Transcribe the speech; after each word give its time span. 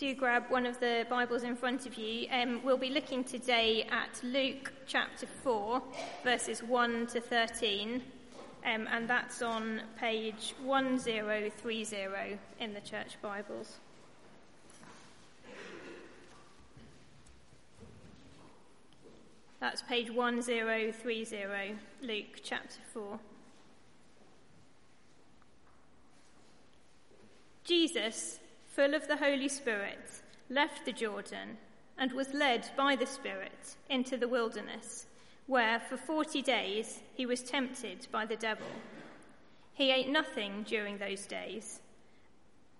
do 0.00 0.14
grab 0.14 0.44
one 0.48 0.64
of 0.64 0.80
the 0.80 1.04
Bibles 1.10 1.42
in 1.42 1.54
front 1.54 1.84
of 1.84 1.98
you. 1.98 2.26
Um, 2.32 2.62
we'll 2.64 2.78
be 2.78 2.88
looking 2.88 3.22
today 3.22 3.86
at 3.90 4.18
Luke 4.24 4.72
chapter 4.86 5.26
4, 5.26 5.82
verses 6.24 6.62
1 6.62 7.08
to 7.08 7.20
13, 7.20 8.02
um, 8.64 8.88
and 8.90 9.06
that's 9.06 9.42
on 9.42 9.82
page 9.98 10.54
1030 10.64 12.38
in 12.60 12.72
the 12.72 12.80
Church 12.80 13.18
Bibles. 13.20 13.76
That's 19.60 19.82
page 19.82 20.10
1030, 20.10 21.74
Luke 22.00 22.40
chapter 22.42 22.80
4. 22.94 23.18
Jesus 27.64 28.38
full 28.70 28.94
of 28.94 29.08
the 29.08 29.16
Holy 29.16 29.48
Spirit, 29.48 30.22
left 30.48 30.84
the 30.84 30.92
Jordan 30.92 31.58
and 31.98 32.12
was 32.12 32.32
led 32.32 32.70
by 32.76 32.96
the 32.96 33.06
Spirit 33.06 33.76
into 33.88 34.16
the 34.16 34.28
wilderness, 34.28 35.06
where 35.46 35.80
for 35.80 35.96
forty 35.96 36.40
days 36.40 37.00
he 37.14 37.26
was 37.26 37.42
tempted 37.42 38.06
by 38.12 38.24
the 38.24 38.36
devil. 38.36 38.66
He 39.74 39.90
ate 39.90 40.08
nothing 40.08 40.64
during 40.66 40.98
those 40.98 41.26
days, 41.26 41.80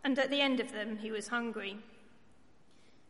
and 0.05 0.19
at 0.19 0.31
the 0.31 0.41
end 0.41 0.61
of 0.61 0.73
them 0.73 0.99
he 0.99 1.11
was 1.11 1.29
hungry. 1.29 1.79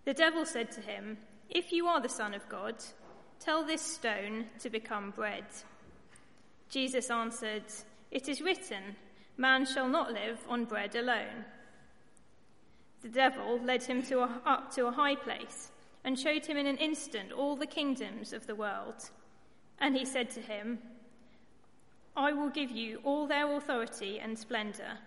The 0.05 0.15
devil 0.15 0.47
said 0.47 0.73
to 0.73 0.81
him, 0.81 1.19
If 1.51 1.73
you 1.73 1.87
are 1.87 2.01
the 2.01 2.09
Son 2.09 2.33
of 2.33 2.49
God, 2.49 2.77
tell 3.39 3.63
this 3.63 3.83
stone 3.83 4.47
to 4.61 4.71
become 4.71 5.11
bread. 5.11 5.45
Jesus 6.71 7.11
answered, 7.11 7.65
It 8.11 8.29
is 8.29 8.41
written, 8.41 8.97
Man 9.37 9.67
shall 9.67 9.89
not 9.89 10.13
live 10.13 10.39
on 10.49 10.65
bread 10.65 10.97
alone. 10.97 11.45
The 13.03 13.09
devil 13.09 13.59
led 13.61 13.83
him 13.83 14.03
to 14.05 14.21
a, 14.21 14.41
up 14.45 14.73
to 14.75 14.87
a 14.87 14.93
high 14.93 15.17
place 15.17 15.71
and 16.05 16.19
showed 16.19 16.47
him 16.47 16.57
in 16.57 16.67
an 16.67 16.77
instant 16.77 17.33
all 17.33 17.57
the 17.57 17.67
kingdoms 17.67 18.33
of 18.33 18.47
the 18.47 18.55
world. 18.55 19.11
And 19.79 19.97
he 19.97 20.05
said 20.05 20.31
to 20.31 20.41
him, 20.41 20.79
I 22.17 22.33
will 22.33 22.51
give 22.51 22.71
you 22.71 23.01
all 23.05 23.27
their 23.27 23.55
authority 23.57 24.19
and 24.19 24.39
splendor. 24.39 24.99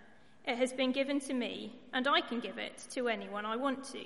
It 0.46 0.56
has 0.56 0.72
been 0.72 0.92
given 0.92 1.20
to 1.20 1.34
me, 1.34 1.72
and 1.92 2.06
I 2.08 2.20
can 2.20 2.40
give 2.40 2.58
it 2.58 2.84
to 2.90 3.08
anyone 3.08 3.46
I 3.46 3.56
want 3.56 3.84
to. 3.92 4.04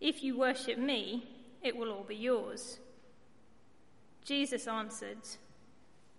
If 0.00 0.22
you 0.22 0.36
worship 0.36 0.78
me, 0.78 1.28
it 1.62 1.76
will 1.76 1.90
all 1.90 2.04
be 2.04 2.16
yours. 2.16 2.78
Jesus 4.24 4.66
answered, 4.66 5.18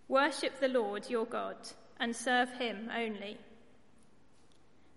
Worship 0.07 0.59
the 0.59 0.67
Lord 0.67 1.09
your 1.09 1.25
God 1.25 1.57
and 1.99 2.15
serve 2.15 2.49
him 2.53 2.89
only. 2.95 3.37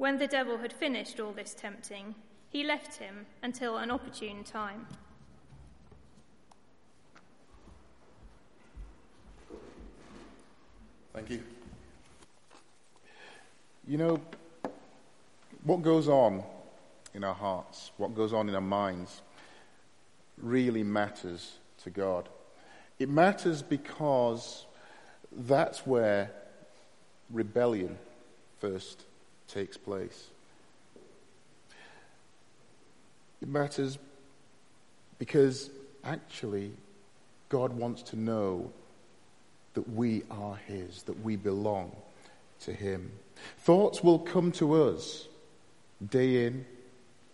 When 0.00 0.16
the 0.16 0.26
devil 0.26 0.56
had 0.56 0.72
finished 0.72 1.20
all 1.20 1.32
this 1.32 1.52
tempting, 1.52 2.14
he 2.48 2.64
left 2.64 2.96
him 2.96 3.26
until 3.42 3.76
an 3.76 3.90
opportune 3.90 4.44
time. 4.44 4.86
Thank 11.12 11.28
you. 11.28 11.42
You 13.86 13.98
know, 13.98 14.20
what 15.64 15.82
goes 15.82 16.08
on 16.08 16.44
in 17.12 17.22
our 17.22 17.34
hearts, 17.34 17.90
what 17.98 18.14
goes 18.14 18.32
on 18.32 18.48
in 18.48 18.54
our 18.54 18.62
minds, 18.62 19.20
really 20.38 20.82
matters 20.82 21.58
to 21.82 21.90
God. 21.90 22.26
It 22.98 23.10
matters 23.10 23.60
because 23.60 24.64
that's 25.30 25.86
where 25.86 26.30
rebellion 27.28 27.98
first 28.60 29.04
takes 29.52 29.76
place. 29.76 30.28
It 33.42 33.48
matters 33.48 33.98
because 35.18 35.70
actually 36.04 36.72
God 37.48 37.72
wants 37.72 38.02
to 38.04 38.16
know 38.16 38.70
that 39.74 39.88
we 39.88 40.22
are 40.30 40.56
His, 40.66 41.02
that 41.04 41.22
we 41.22 41.36
belong 41.36 41.92
to 42.60 42.72
Him. 42.72 43.10
Thoughts 43.58 44.02
will 44.02 44.18
come 44.18 44.52
to 44.52 44.74
us 44.74 45.26
day 46.10 46.46
in 46.46 46.64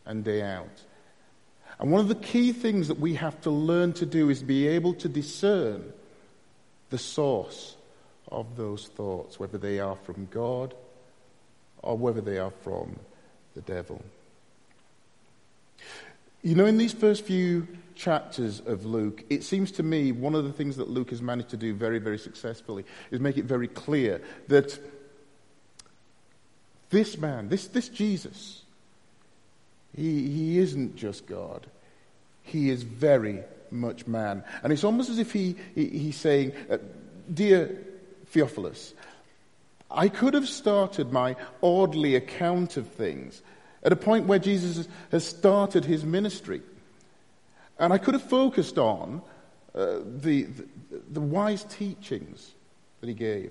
and 0.05 0.25
day 0.25 0.43
out. 0.43 0.82
And 1.78 1.91
one 1.91 2.00
of 2.00 2.09
the 2.09 2.15
key 2.15 2.53
things 2.53 2.88
that 2.88 3.00
we 3.00 3.15
have 3.15 3.41
to 3.43 3.50
learn 3.50 3.93
to 3.94 4.06
do 4.06 4.31
is 4.31 4.43
be 4.43 4.66
able 4.69 4.94
to 4.94 5.09
discern 5.09 5.93
the 6.91 6.99
source 6.99 7.76
of 8.28 8.56
those 8.56 8.87
thoughts, 8.87 9.38
whether 9.38 9.59
they 9.59 9.81
are 9.81 9.97
from 9.97 10.28
God 10.31 10.75
or 11.86 11.97
whether 11.97 12.20
they 12.20 12.38
are 12.38 12.50
from 12.50 12.98
the 13.54 13.62
devil. 13.62 14.02
You 16.42 16.54
know, 16.54 16.66
in 16.66 16.78
these 16.78 16.92
first 16.92 17.24
few 17.24 17.66
chapters 17.94 18.60
of 18.60 18.84
Luke, 18.84 19.24
it 19.30 19.42
seems 19.42 19.72
to 19.72 19.82
me 19.82 20.12
one 20.12 20.34
of 20.34 20.44
the 20.44 20.52
things 20.52 20.76
that 20.76 20.88
Luke 20.88 21.10
has 21.10 21.22
managed 21.22 21.48
to 21.50 21.56
do 21.56 21.75
very, 21.75 21.98
very 21.98 22.19
successfully 22.19 22.84
is 23.10 23.20
make 23.20 23.38
it 23.38 23.46
very 23.46 23.69
clear 23.69 24.20
that 24.48 24.78
this 26.91 27.16
man, 27.16 27.48
this, 27.48 27.66
this 27.69 27.88
Jesus, 27.88 28.62
he, 29.96 30.28
he 30.28 30.58
isn't 30.58 30.96
just 30.96 31.26
God. 31.26 31.66
He 32.42 32.70
is 32.70 32.82
very 32.82 33.41
much 33.70 34.06
man. 34.06 34.44
And 34.62 34.72
it's 34.72 34.84
almost 34.84 35.10
as 35.10 35.19
if 35.19 35.32
he, 35.32 35.56
he 35.75 35.86
he's 35.86 36.16
saying, 36.16 36.52
uh, 36.70 36.78
Dear 37.32 37.76
Theophilus, 38.26 38.94
I 39.96 40.08
could 40.10 40.34
have 40.34 40.46
started 40.46 41.10
my 41.10 41.36
orderly 41.62 42.14
account 42.16 42.76
of 42.76 42.86
things 42.86 43.42
at 43.82 43.92
a 43.92 43.96
point 43.96 44.26
where 44.26 44.38
Jesus 44.38 44.86
has 45.10 45.26
started 45.26 45.84
his 45.84 46.04
ministry. 46.04 46.60
And 47.78 47.92
I 47.92 47.98
could 47.98 48.14
have 48.14 48.22
focused 48.22 48.78
on 48.78 49.22
uh, 49.74 50.00
the, 50.04 50.42
the, 50.44 50.66
the, 51.12 51.20
wise 51.20 51.64
teachings 51.64 52.52
that 53.00 53.08
he 53.08 53.14
gave, 53.14 53.50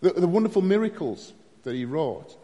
the, 0.00 0.10
the 0.12 0.26
wonderful 0.26 0.62
miracles 0.62 1.32
that 1.62 1.74
he 1.74 1.84
wrought. 1.84 2.36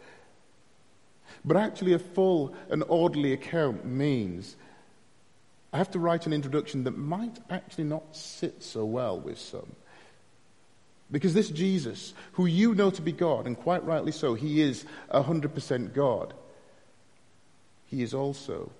But 1.45 1.57
actually, 1.57 1.93
a 1.93 1.99
full 1.99 2.55
and 2.69 2.83
orderly 2.87 3.33
account 3.33 3.85
means 3.85 4.55
I 5.71 5.77
have 5.77 5.91
to 5.91 5.99
write 5.99 6.25
an 6.25 6.33
introduction 6.33 6.83
that 6.85 6.97
might 6.97 7.37
actually 7.49 7.83
not 7.83 8.15
sit 8.15 8.63
so 8.63 8.85
well 8.85 9.19
with 9.19 9.39
some. 9.39 9.75
Because 11.11 11.33
this 11.33 11.49
Jesus, 11.49 12.13
who 12.33 12.45
you 12.45 12.75
know 12.75 12.91
to 12.91 13.01
be 13.01 13.11
God, 13.11 13.47
and 13.47 13.57
quite 13.57 13.83
rightly 13.83 14.11
so, 14.11 14.35
he 14.35 14.61
is 14.61 14.85
100% 15.11 15.93
God, 15.93 16.33
he 17.87 18.03
is 18.03 18.13
also 18.13 18.71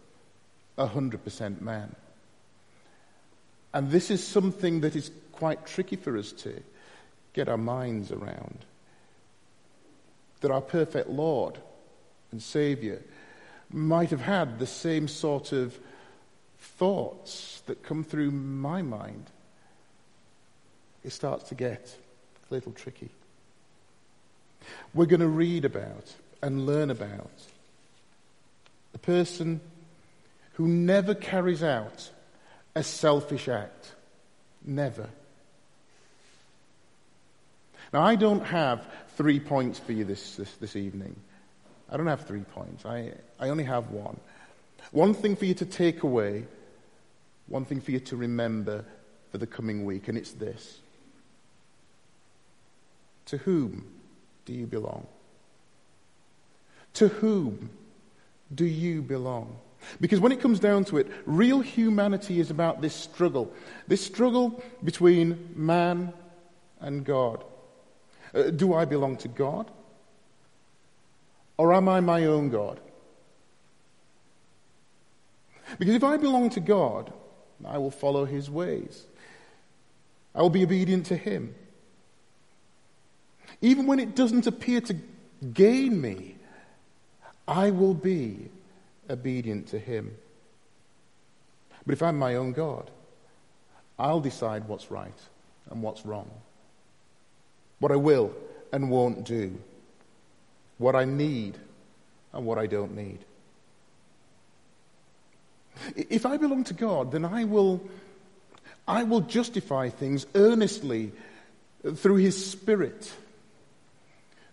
100% 0.77 1.61
man. 1.61 1.95
And 3.73 3.89
this 3.89 4.11
is 4.11 4.23
something 4.23 4.81
that 4.81 4.95
is 4.95 5.11
quite 5.31 5.65
tricky 5.65 5.95
for 5.95 6.17
us 6.17 6.31
to 6.33 6.61
get 7.33 7.49
our 7.49 7.57
minds 7.57 8.11
around. 8.11 8.59
That 10.41 10.51
our 10.51 10.61
perfect 10.61 11.09
Lord 11.09 11.57
and 12.31 12.41
Savior 12.41 13.01
might 13.71 14.09
have 14.09 14.21
had 14.21 14.59
the 14.59 14.67
same 14.67 15.07
sort 15.07 15.51
of 15.51 15.77
thoughts 16.59 17.61
that 17.67 17.83
come 17.83 18.03
through 18.03 18.31
my 18.31 18.81
mind. 18.81 19.25
It 21.03 21.11
starts 21.11 21.49
to 21.49 21.55
get 21.55 21.95
a 22.49 22.53
little 22.53 22.71
tricky. 22.71 23.09
We're 24.93 25.05
going 25.05 25.19
to 25.21 25.27
read 25.27 25.65
about 25.65 26.13
and 26.41 26.65
learn 26.65 26.89
about 26.89 27.31
a 28.93 28.97
person 28.97 29.61
who 30.53 30.67
never 30.67 31.13
carries 31.13 31.63
out 31.63 32.09
a 32.75 32.83
selfish 32.83 33.47
act. 33.47 33.93
Never. 34.65 35.09
Now, 37.93 38.01
I 38.01 38.15
don't 38.15 38.45
have 38.45 38.85
three 39.15 39.39
points 39.39 39.79
for 39.79 39.93
you 39.93 40.03
this, 40.03 40.35
this, 40.35 40.51
this 40.55 40.75
evening. 40.75 41.15
I 41.91 41.97
don't 41.97 42.07
have 42.07 42.25
three 42.25 42.41
points. 42.41 42.85
I, 42.85 43.13
I 43.39 43.49
only 43.49 43.63
have 43.63 43.89
one. 43.89 44.19
One 44.91 45.13
thing 45.13 45.35
for 45.35 45.45
you 45.45 45.55
to 45.55 45.65
take 45.65 46.03
away, 46.03 46.45
one 47.47 47.65
thing 47.65 47.81
for 47.81 47.91
you 47.91 47.99
to 48.01 48.15
remember 48.15 48.85
for 49.31 49.37
the 49.37 49.47
coming 49.47 49.85
week, 49.85 50.07
and 50.07 50.17
it's 50.17 50.31
this 50.31 50.79
to 53.29 53.37
whom 53.37 53.85
do 54.45 54.53
you 54.53 54.65
belong? 54.65 55.05
To 56.95 57.07
whom 57.07 57.69
do 58.53 58.65
you 58.65 59.03
belong? 59.03 59.55
Because 60.01 60.19
when 60.19 60.31
it 60.31 60.41
comes 60.41 60.59
down 60.59 60.83
to 60.85 60.97
it, 60.97 61.07
real 61.27 61.59
humanity 61.61 62.39
is 62.39 62.49
about 62.49 62.81
this 62.81 62.95
struggle. 62.95 63.53
This 63.87 64.03
struggle 64.03 64.63
between 64.83 65.53
man 65.55 66.11
and 66.79 67.05
God. 67.05 67.43
Uh, 68.33 68.49
do 68.49 68.73
I 68.73 68.85
belong 68.85 69.17
to 69.17 69.27
God? 69.27 69.69
Or 71.57 71.73
am 71.73 71.87
I 71.87 71.99
my 71.99 72.25
own 72.25 72.49
God? 72.49 72.79
Because 75.77 75.93
if 75.93 76.03
I 76.03 76.17
belong 76.17 76.49
to 76.51 76.59
God, 76.59 77.13
I 77.63 77.77
will 77.77 77.91
follow 77.91 78.25
his 78.25 78.49
ways. 78.49 79.05
I 80.33 80.41
will 80.41 80.49
be 80.49 80.63
obedient 80.63 81.05
to 81.07 81.15
him. 81.15 81.53
Even 83.61 83.87
when 83.87 83.99
it 83.99 84.15
doesn't 84.15 84.47
appear 84.47 84.81
to 84.81 84.95
gain 85.53 85.99
me, 85.99 86.35
I 87.47 87.71
will 87.71 87.93
be 87.93 88.49
obedient 89.09 89.67
to 89.69 89.79
him. 89.79 90.15
But 91.85 91.93
if 91.93 92.03
I'm 92.03 92.17
my 92.17 92.35
own 92.35 92.53
God, 92.53 92.89
I'll 93.97 94.21
decide 94.21 94.67
what's 94.67 94.91
right 94.91 95.19
and 95.69 95.81
what's 95.81 96.05
wrong, 96.05 96.29
what 97.79 97.91
I 97.91 97.95
will 97.95 98.33
and 98.71 98.89
won't 98.89 99.25
do, 99.25 99.59
what 100.77 100.95
I 100.95 101.05
need 101.05 101.57
and 102.33 102.45
what 102.45 102.57
I 102.57 102.67
don't 102.67 102.95
need. 102.95 103.19
If 105.95 106.25
I 106.25 106.37
belong 106.37 106.63
to 106.65 106.73
God, 106.73 107.11
then 107.11 107.25
I 107.25 107.45
will, 107.45 107.81
I 108.87 109.03
will 109.03 109.21
justify 109.21 109.89
things 109.89 110.25
earnestly 110.35 111.11
through 111.95 112.17
His 112.17 112.51
Spirit, 112.51 113.11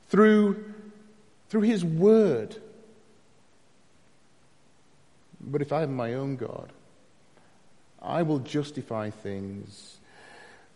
through, 0.08 0.64
through 1.48 1.62
His 1.62 1.84
Word. 1.84 2.56
But 5.40 5.62
if 5.62 5.72
I 5.72 5.82
am 5.82 5.94
my 5.94 6.14
own 6.14 6.36
God, 6.36 6.72
I 8.02 8.22
will 8.22 8.40
justify 8.40 9.10
things 9.10 9.98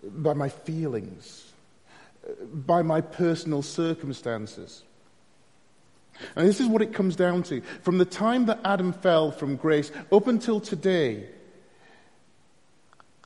by 0.02 0.32
my 0.32 0.48
feelings, 0.48 1.52
by 2.52 2.82
my 2.82 3.00
personal 3.00 3.62
circumstances. 3.62 4.82
And 6.36 6.46
this 6.46 6.60
is 6.60 6.66
what 6.66 6.82
it 6.82 6.92
comes 6.92 7.16
down 7.16 7.42
to. 7.44 7.60
From 7.82 7.98
the 7.98 8.04
time 8.04 8.46
that 8.46 8.60
Adam 8.64 8.92
fell 8.92 9.30
from 9.30 9.56
grace 9.56 9.90
up 10.12 10.26
until 10.26 10.60
today, 10.60 11.26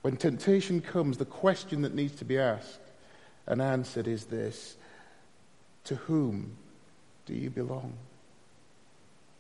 when 0.03 0.17
temptation 0.17 0.81
comes, 0.81 1.19
the 1.19 1.25
question 1.25 1.83
that 1.83 1.95
needs 1.95 2.17
to 2.17 2.25
be 2.25 2.39
asked 2.39 2.81
and 3.47 3.61
answered 3.61 4.07
is 4.07 4.27
this 4.27 4.77
To 5.85 5.97
whom 5.97 6.57
do 7.27 7.35
you 7.35 7.51
belong? 7.51 7.95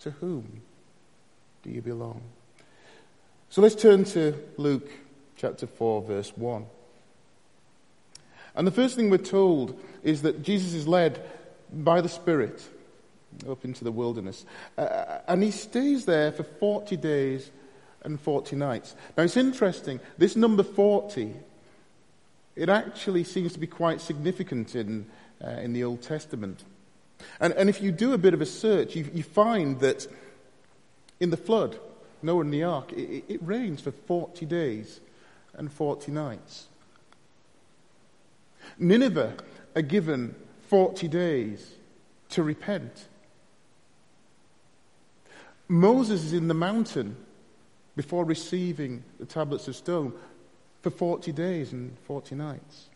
To 0.00 0.11
whom 0.11 0.62
do 1.62 1.70
you 1.70 1.81
belong? 1.81 2.20
So 3.49 3.62
let's 3.62 3.75
turn 3.75 4.05
to 4.05 4.35
Luke 4.56 4.91
chapter 5.37 5.67
4, 5.67 6.02
verse 6.02 6.32
1. 6.37 6.67
And 8.56 8.67
the 8.67 8.73
first 8.73 8.96
thing 8.96 9.11
we're 9.11 9.19
told 9.19 9.81
is 10.02 10.23
that 10.23 10.43
Jesus 10.43 10.75
is 10.75 10.87
led 10.87 11.25
by 11.73 12.00
the 12.00 12.08
Spirit 12.08 12.62
up 13.49 13.64
into 13.64 13.85
the 13.85 13.93
wilderness. 13.93 14.44
Uh, 14.79 15.19
and 15.26 15.43
he 15.43 15.50
stays 15.50 16.05
there 16.05 16.31
for 16.31 16.44
40 16.44 16.96
days 16.96 17.50
and 18.02 18.20
40 18.20 18.56
nights. 18.56 18.94
Now 19.17 19.25
it's 19.25 19.37
interesting, 19.37 20.00
this 20.19 20.37
number 20.37 20.62
40, 20.62 21.35
it 22.55 22.69
actually 22.69 23.25
seems 23.25 23.52
to 23.55 23.58
be 23.58 23.67
quite 23.67 24.00
significant 24.00 24.76
in, 24.76 25.06
uh, 25.44 25.50
in 25.50 25.73
the 25.73 25.85
Old 25.85 26.02
Testament. 26.02 26.64
And, 27.41 27.52
and 27.55 27.69
if 27.69 27.81
you 27.81 27.93
do 27.93 28.12
a 28.12 28.19
bit 28.19 28.35
of 28.35 28.41
a 28.41 28.46
search, 28.46 28.96
you, 28.96 29.08
you 29.12 29.23
find 29.23 29.81
that 29.81 30.06
in 31.20 31.31
the 31.31 31.37
flood, 31.37 31.79
Noah 32.23 32.41
and 32.41 32.52
the 32.52 32.64
ark, 32.64 32.93
it, 32.93 33.25
it 33.29 33.41
rains 33.43 33.81
for 33.81 33.93
40 33.93 34.46
days 34.46 35.00
and 35.55 35.73
40 35.73 36.12
nights. 36.12 36.67
Nineveh 38.79 39.35
are 39.76 39.82
given 39.82 40.35
40 40.69 41.08
days 41.08 41.75
to 42.31 42.43
repent. 42.43 43.06
Moses 45.69 46.25
is 46.25 46.32
in 46.32 46.49
the 46.49 46.55
mountain 46.55 47.17
before 47.96 48.25
receiving 48.25 49.05
the 49.19 49.26
tablets 49.26 49.69
of 49.69 49.76
stone 49.76 50.12
for 50.82 50.91
40 50.91 51.32
days 51.32 51.73
and 51.73 51.96
40 52.06 52.35
nights. 52.35 52.88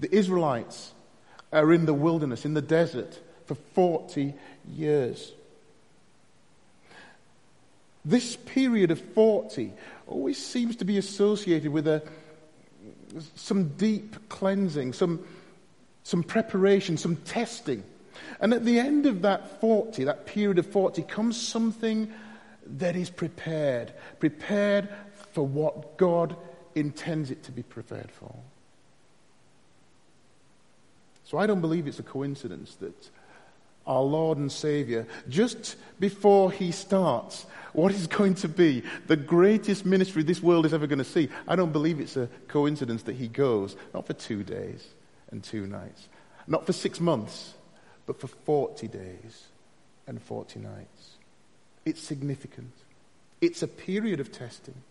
The 0.00 0.14
Israelites 0.14 0.92
are 1.52 1.72
in 1.72 1.86
the 1.86 1.94
wilderness, 1.94 2.44
in 2.44 2.54
the 2.54 2.62
desert, 2.62 3.20
for 3.46 3.54
40 3.54 4.34
years. 4.68 5.32
This 8.04 8.36
period 8.36 8.90
of 8.90 9.00
40 9.00 9.72
always 10.06 10.42
seems 10.42 10.76
to 10.76 10.84
be 10.84 10.96
associated 10.96 11.70
with 11.70 11.86
a, 11.86 12.02
some 13.34 13.68
deep 13.76 14.28
cleansing, 14.30 14.94
some, 14.94 15.24
some 16.02 16.22
preparation, 16.22 16.96
some 16.96 17.16
testing. 17.16 17.84
And 18.40 18.54
at 18.54 18.64
the 18.64 18.78
end 18.78 19.04
of 19.04 19.22
that 19.22 19.60
40, 19.60 20.04
that 20.04 20.26
period 20.26 20.58
of 20.58 20.66
40, 20.66 21.02
comes 21.02 21.40
something 21.40 22.10
that 22.78 22.96
is 22.96 23.10
prepared, 23.10 23.92
prepared 24.18 24.88
for 25.32 25.46
what 25.46 25.98
God 25.98 26.36
intends 26.74 27.30
it 27.30 27.42
to 27.44 27.52
be 27.52 27.62
prepared 27.62 28.10
for. 28.10 28.34
So 31.30 31.38
I 31.38 31.46
don't 31.46 31.60
believe 31.60 31.86
it's 31.86 32.00
a 32.00 32.02
coincidence 32.02 32.74
that 32.80 33.08
our 33.86 34.02
Lord 34.02 34.36
and 34.36 34.50
Savior, 34.50 35.06
just 35.28 35.76
before 36.00 36.50
he 36.50 36.72
starts 36.72 37.46
what 37.72 37.92
is 37.92 38.08
going 38.08 38.34
to 38.34 38.48
be 38.48 38.82
the 39.06 39.16
greatest 39.16 39.86
ministry 39.86 40.24
this 40.24 40.42
world 40.42 40.66
is 40.66 40.74
ever 40.74 40.88
going 40.88 40.98
to 40.98 41.04
see, 41.04 41.28
I 41.46 41.54
don't 41.54 41.70
believe 41.70 42.00
it's 42.00 42.16
a 42.16 42.28
coincidence 42.48 43.04
that 43.04 43.14
he 43.14 43.28
goes, 43.28 43.76
not 43.94 44.08
for 44.08 44.12
two 44.12 44.42
days 44.42 44.84
and 45.30 45.40
two 45.40 45.68
nights, 45.68 46.08
not 46.48 46.66
for 46.66 46.72
six 46.72 46.98
months, 46.98 47.54
but 48.06 48.20
for 48.20 48.26
40 48.26 48.88
days 48.88 49.44
and 50.08 50.20
40 50.20 50.58
nights. 50.58 51.10
It's 51.84 52.02
significant. 52.02 52.72
It's 53.40 53.62
a 53.62 53.68
period 53.68 54.18
of 54.18 54.32
testing, 54.32 54.82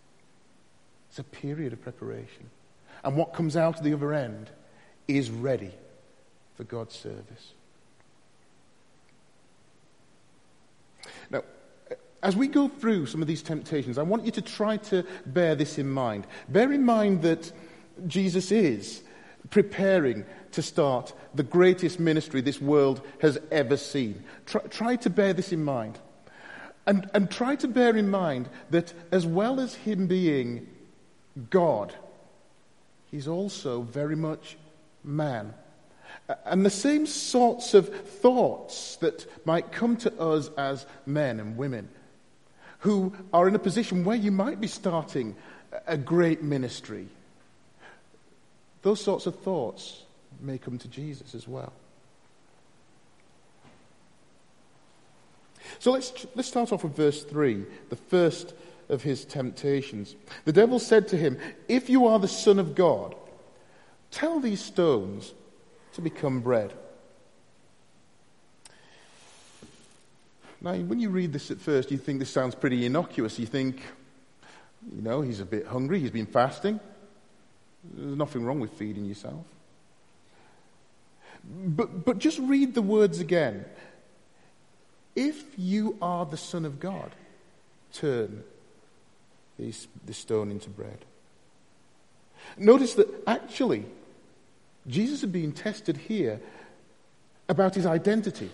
it's 1.10 1.20
a 1.20 1.24
period 1.26 1.74
of 1.74 1.82
preparation. 1.82 2.50
And 3.04 3.18
what 3.18 3.34
comes 3.34 3.58
out 3.58 3.80
of 3.80 3.84
the 3.84 3.92
other 3.92 4.14
end 4.14 4.50
is 5.06 5.30
ready 5.30 5.74
for 6.60 6.66
God's 6.66 6.94
service. 6.94 7.54
Now, 11.30 11.44
as 12.22 12.36
we 12.36 12.50
go 12.50 12.68
through 12.68 13.06
some 13.06 13.22
of 13.22 13.30
these 13.30 13.42
temptations, 13.42 13.98
I 13.98 14.04
want 14.04 14.26
you 14.26 14.32
to 14.32 14.42
try 14.42 14.76
to 14.76 15.06
bear 15.26 15.56
this 15.56 15.78
in 15.78 15.90
mind. 15.90 16.28
Bear 16.50 16.74
in 16.74 16.84
mind 16.84 17.22
that 17.22 17.50
Jesus 18.08 18.52
is 18.52 19.02
preparing 19.52 20.26
to 20.52 20.62
start 20.62 21.14
the 21.34 21.44
greatest 21.44 21.98
ministry 21.98 22.42
this 22.42 22.60
world 22.60 23.08
has 23.22 23.38
ever 23.52 23.78
seen. 23.78 24.22
Try, 24.46 24.62
try 24.64 24.96
to 24.98 25.10
bear 25.10 25.32
this 25.32 25.54
in 25.54 25.64
mind. 25.64 25.98
And, 26.86 27.10
and 27.14 27.32
try 27.32 27.56
to 27.56 27.70
bear 27.70 27.96
in 27.96 28.10
mind 28.10 28.50
that 28.72 28.94
as 29.14 29.26
well 29.26 29.62
as 29.62 29.76
him 29.76 30.08
being 30.08 30.68
God, 31.50 31.96
he's 33.10 33.30
also 33.30 33.82
very 33.82 34.18
much 34.18 34.58
man. 35.06 35.54
And 36.46 36.66
the 36.66 36.70
same 36.70 37.06
sorts 37.06 37.74
of 37.74 37.90
thoughts 37.90 38.98
that 38.98 39.26
might 39.46 39.72
come 39.72 39.98
to 39.98 40.14
us 40.20 40.50
as 40.58 40.86
men 41.06 41.40
and 41.40 41.58
women 41.58 41.90
who 42.80 43.14
are 43.34 43.48
in 43.48 43.56
a 43.56 43.60
position 43.60 44.06
where 44.06 44.16
you 44.16 44.32
might 44.32 44.62
be 44.62 44.68
starting 44.68 45.36
a 45.88 45.98
great 45.98 46.42
ministry. 46.44 47.08
Those 48.82 49.02
sorts 49.02 49.26
of 49.26 49.40
thoughts 49.40 50.04
may 50.40 50.58
come 50.58 50.78
to 50.78 50.88
Jesus 50.88 51.36
as 51.36 51.48
well. 51.48 51.74
So 55.80 55.92
let's, 55.92 56.26
let's 56.36 56.48
start 56.48 56.72
off 56.72 56.84
with 56.84 56.96
verse 56.96 57.24
3, 57.24 57.66
the 57.90 57.96
first 57.96 58.54
of 58.88 59.04
his 59.04 59.26
temptations. 59.26 60.16
The 60.46 60.54
devil 60.54 60.80
said 60.80 61.08
to 61.10 61.18
him, 61.18 61.38
If 61.68 61.90
you 61.90 62.08
are 62.08 62.20
the 62.20 62.28
Son 62.28 62.60
of 62.60 62.76
God, 62.76 63.16
tell 64.10 64.40
these 64.40 64.62
stones 64.64 65.34
to 66.00 66.10
become 66.10 66.40
bread. 66.40 66.74
Now, 70.62 70.76
when 70.76 71.00
you 71.00 71.10
read 71.10 71.32
this 71.34 71.52
at 71.52 71.60
first, 71.60 71.92
you 71.92 71.98
think 71.98 72.20
this 72.20 72.30
sounds 72.30 72.56
pretty 72.56 72.86
innocuous. 72.86 73.40
You 73.40 73.46
think, 73.46 73.82
you 74.94 75.02
know, 75.02 75.22
he's 75.22 75.40
a 75.40 75.46
bit 75.46 75.68
hungry, 75.68 76.00
he's 76.00 76.12
been 76.12 76.26
fasting. 76.26 76.80
There's 77.94 78.18
nothing 78.18 78.44
wrong 78.44 78.60
with 78.60 78.72
feeding 78.74 79.06
yourself. 79.06 79.46
But, 81.44 82.06
but 82.06 82.18
just 82.18 82.40
read 82.40 82.76
the 82.76 82.82
words 82.82 83.20
again. 83.20 83.66
If 85.16 85.44
you 85.58 85.98
are 86.02 86.26
the 86.26 86.38
Son 86.38 86.66
of 86.66 86.80
God, 86.80 87.12
turn 87.94 88.44
this 89.58 89.88
stone 90.12 90.52
into 90.52 90.70
bread. 90.70 91.00
Notice 92.58 92.94
that 92.96 93.08
actually, 93.28 93.86
Jesus 94.90 95.22
had 95.22 95.32
been 95.32 95.52
tested 95.52 95.96
here 95.96 96.42
about 97.48 97.76
his 97.76 97.86
identity 97.86 98.50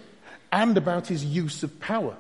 and 0.52 0.78
about 0.78 1.08
his 1.08 1.24
use 1.24 1.64
of 1.64 1.80
power. 1.80 2.16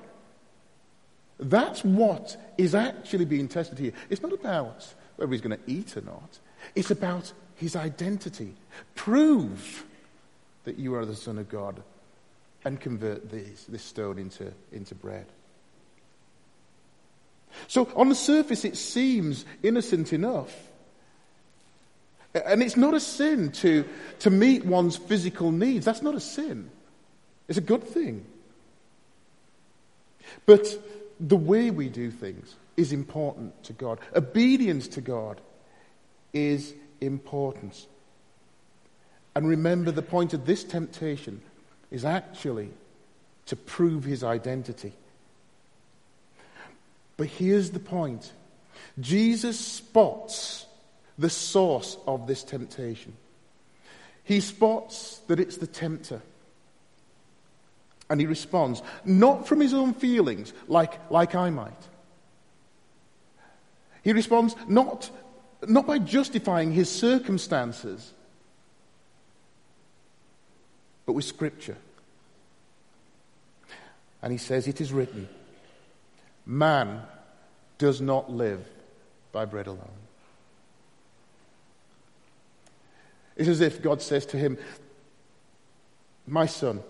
That's 1.38 1.84
what 1.84 2.38
is 2.58 2.74
actually 2.74 3.26
being 3.26 3.48
tested 3.48 3.78
here. 3.78 3.92
It's 4.10 4.22
not 4.22 4.32
about 4.32 4.94
whether 5.18 5.32
he's 5.32 5.42
going 5.42 5.58
to 5.58 5.72
eat 5.72 5.96
or 5.98 6.02
not, 6.02 6.40
it's 6.76 6.92
about 6.92 7.32
his 7.56 7.76
identity. 7.76 8.54
Prove 8.96 9.86
that 10.64 10.78
you 10.78 10.96
are 10.96 11.06
the 11.06 11.16
Son 11.16 11.38
of 11.38 11.50
God 11.50 11.82
and 12.64 12.80
convert 12.80 13.30
this, 13.30 13.66
this 13.66 13.84
stone 13.84 14.18
into, 14.18 14.52
into 14.72 14.96
bread. 14.96 15.26
So, 17.68 17.90
on 17.96 18.10
the 18.10 18.16
surface, 18.16 18.66
it 18.66 18.76
seems 18.76 19.46
innocent 19.64 20.12
enough. 20.12 20.54
And 22.44 22.62
it's 22.62 22.76
not 22.76 22.94
a 22.94 23.00
sin 23.00 23.52
to, 23.54 23.86
to 24.20 24.30
meet 24.30 24.66
one's 24.66 24.98
physical 24.98 25.52
needs. 25.52 25.86
That's 25.86 26.02
not 26.02 26.16
a 26.16 26.20
sin. 26.20 26.70
It's 27.48 27.58
a 27.58 27.62
good 27.62 27.84
thing. 27.84 28.26
But 30.46 30.68
the 31.20 31.38
way 31.38 31.72
we 31.72 31.88
do 31.88 32.12
things 32.12 32.56
is 32.76 32.92
important 32.92 33.64
to 33.64 33.74
God. 33.74 34.00
Obedience 34.16 34.88
to 34.90 35.02
God 35.02 35.40
is 36.34 36.74
important. 37.00 37.88
And 39.34 39.48
remember, 39.48 39.92
the 39.92 40.02
point 40.02 40.34
of 40.34 40.46
this 40.46 40.64
temptation 40.64 41.42
is 41.92 42.04
actually 42.04 42.70
to 43.46 43.56
prove 43.56 44.04
his 44.04 44.24
identity. 44.24 44.92
But 47.16 47.28
here's 47.28 47.72
the 47.72 47.80
point 47.80 48.34
Jesus 49.00 49.60
spots 49.60 50.65
the 51.18 51.30
source 51.30 51.98
of 52.08 52.28
this 52.28 52.44
temptation. 52.44 53.16
He 54.24 54.40
spots 54.40 55.22
that 55.28 55.40
it's 55.40 55.58
the 55.58 55.68
tempter. 55.68 56.22
And 58.10 58.20
he 58.20 58.28
responds, 58.28 58.82
not 59.04 59.48
from 59.48 59.60
his 59.60 59.74
own 59.74 59.94
feelings, 59.94 60.54
like, 60.68 61.12
like 61.12 61.36
I 61.36 61.50
might. 61.50 61.74
He 64.04 64.14
responds 64.14 64.56
not, 64.68 65.10
not 65.68 65.88
by 65.88 65.98
justifying 65.98 66.72
his 66.72 66.90
circumstances, 66.90 68.14
but 71.06 71.14
with 71.14 71.26
Scripture. 71.26 71.78
And 74.22 74.32
he 74.32 74.38
says, 74.38 74.68
It 74.68 74.82
is 74.82 74.94
written, 74.94 75.28
man 76.46 77.02
does 77.78 78.02
not 78.02 78.32
live 78.32 78.64
by 79.32 79.46
bread 79.46 79.68
alone. 79.68 80.05
It's 83.36 83.50
as 83.50 83.62
if 83.62 83.82
God 83.82 84.02
says 84.02 84.26
to 84.28 84.38
him, 84.38 84.58
My 86.26 86.46
son, 86.46 86.82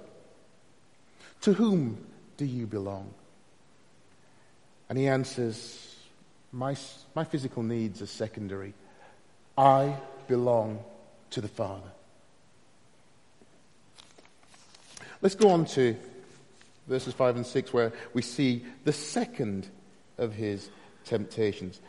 to 1.42 1.54
whom 1.54 2.06
do 2.38 2.46
you 2.46 2.68
belong? 2.68 3.14
And 4.90 4.98
he 4.98 5.08
answers, 5.08 5.96
My, 6.52 6.76
my 7.16 7.24
physical 7.24 7.64
needs 7.64 8.02
are 8.02 8.08
secondary. 8.08 8.74
I 9.58 9.96
belong 10.28 10.84
to 11.32 11.42
the 11.42 11.48
Father. 11.48 11.90
Let's 15.22 15.36
go 15.36 15.50
on 15.50 15.66
to 15.66 15.96
verses 16.88 17.14
5 17.14 17.38
and 17.38 17.46
6, 17.46 17.74
where 17.74 17.94
we 18.14 18.22
see 18.22 18.64
the 18.84 18.94
second 18.94 19.68
of 20.18 20.34
his 20.34 20.70
temptations. 21.06 21.82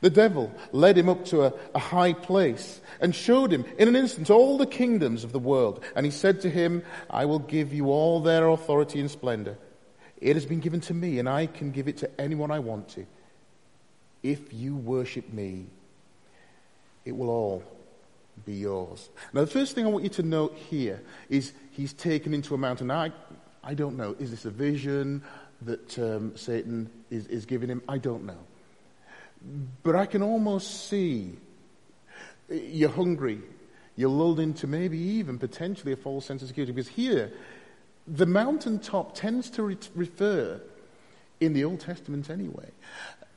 The 0.00 0.10
devil 0.10 0.52
led 0.72 0.98
him 0.98 1.08
up 1.08 1.24
to 1.26 1.44
a, 1.44 1.52
a, 1.74 1.78
high 1.78 2.12
place 2.12 2.80
and 3.00 3.14
showed 3.14 3.52
him 3.52 3.64
in 3.78 3.88
an 3.88 3.96
instant 3.96 4.30
all 4.30 4.58
the 4.58 4.66
kingdoms 4.66 5.24
of 5.24 5.32
the 5.32 5.38
world. 5.38 5.82
And 5.94 6.04
he 6.04 6.12
said 6.12 6.42
to 6.42 6.50
him, 6.50 6.82
I 7.08 7.24
will 7.24 7.38
give 7.38 7.72
you 7.72 7.86
all 7.86 8.20
their 8.20 8.48
authority 8.48 9.00
and 9.00 9.10
splendor. 9.10 9.56
It 10.18 10.34
has 10.34 10.46
been 10.46 10.60
given 10.60 10.80
to 10.82 10.94
me, 10.94 11.18
and 11.18 11.28
I 11.28 11.46
can 11.46 11.70
give 11.70 11.88
it 11.88 11.98
to 11.98 12.20
anyone 12.20 12.50
I 12.50 12.58
want 12.58 12.88
to. 12.90 13.06
If 14.22 14.52
you 14.52 14.74
worship 14.76 15.32
me, 15.32 15.66
it 17.04 17.16
will 17.16 17.30
all 17.30 17.62
be 18.44 18.54
yours. 18.54 19.08
Now, 19.32 19.42
the 19.42 19.46
first 19.46 19.74
thing 19.74 19.86
I 19.86 19.88
want 19.88 20.04
you 20.04 20.10
to 20.10 20.22
note 20.22 20.56
here 20.56 21.00
is 21.28 21.52
he's 21.70 21.92
taken 21.92 22.34
into 22.34 22.54
a 22.54 22.58
mountain. 22.58 22.88
Now, 22.88 23.00
I, 23.00 23.12
I 23.62 23.74
don't 23.74 23.96
know. 23.96 24.16
Is 24.18 24.30
this 24.30 24.44
a 24.44 24.50
vision 24.50 25.22
that 25.62 25.98
um, 25.98 26.36
Satan 26.36 26.90
is, 27.10 27.26
is 27.28 27.46
giving 27.46 27.68
him? 27.68 27.82
I 27.88 27.98
don't 27.98 28.24
know. 28.24 28.38
But 29.82 29.94
I 29.94 30.06
can 30.06 30.22
almost 30.22 30.88
see 30.88 31.36
eh, 32.50 32.60
you're 32.72 32.90
hungry. 32.90 33.40
You're 33.96 34.10
lulled 34.10 34.40
into 34.40 34.66
maybe 34.66 34.98
even 34.98 35.38
potentially 35.38 35.92
a 35.92 35.96
false 35.96 36.26
sense 36.26 36.42
of 36.42 36.48
security. 36.48 36.72
Because 36.72 36.88
here, 36.88 37.32
the 38.06 38.26
mountaintop 38.26 39.14
tends 39.14 39.48
to 39.50 39.62
re- 39.62 39.78
refer, 39.94 40.60
in 41.40 41.52
the 41.52 41.64
Old 41.64 41.80
Testament 41.80 42.28
anyway, 42.30 42.70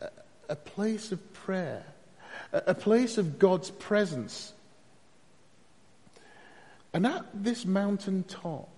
a, 0.01 0.09
a 0.49 0.55
place 0.55 1.11
of 1.11 1.33
prayer, 1.33 1.83
a, 2.51 2.63
a 2.67 2.73
place 2.75 3.17
of 3.17 3.39
God's 3.39 3.71
presence. 3.71 4.53
And 6.93 7.05
at 7.05 7.25
this 7.33 7.65
mountaintop, 7.65 8.69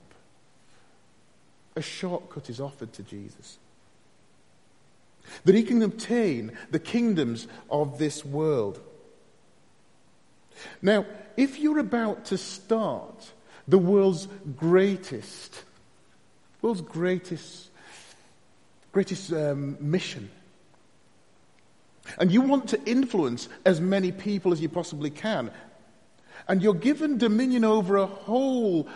a 1.75 1.81
shortcut 1.81 2.49
is 2.49 2.59
offered 2.59 2.91
to 2.93 3.03
Jesus 3.03 3.57
that 5.45 5.55
he 5.55 5.63
can 5.63 5.81
obtain 5.81 6.51
the 6.71 6.79
kingdoms 6.79 7.47
of 7.69 7.97
this 7.97 8.25
world. 8.25 8.79
Now, 10.81 11.05
if 11.37 11.59
you're 11.59 11.79
about 11.79 12.25
to 12.25 12.37
start 12.37 13.31
the 13.67 13.77
world's 13.77 14.27
greatest, 14.55 15.63
world's 16.61 16.81
greatest, 16.81 17.69
greatest 18.91 19.31
um, 19.31 19.77
mission, 19.79 20.29
and 22.17 22.31
you 22.31 22.41
want 22.41 22.69
to 22.69 22.83
influence 22.85 23.47
as 23.65 23.79
many 23.79 24.11
people 24.11 24.51
as 24.51 24.61
you 24.61 24.69
possibly 24.69 25.09
can, 25.09 25.51
and 26.47 26.61
you're 26.61 26.73
given 26.73 27.17
dominion 27.17 27.63
over 27.63 27.97
a 27.97 28.05
whole 28.05 28.87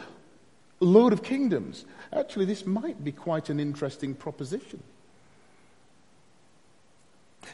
load 0.79 1.13
of 1.13 1.23
kingdoms, 1.23 1.85
actually, 2.11 2.45
this 2.45 2.65
might 2.65 3.03
be 3.03 3.11
quite 3.11 3.49
an 3.49 3.59
interesting 3.59 4.13
proposition. 4.13 4.81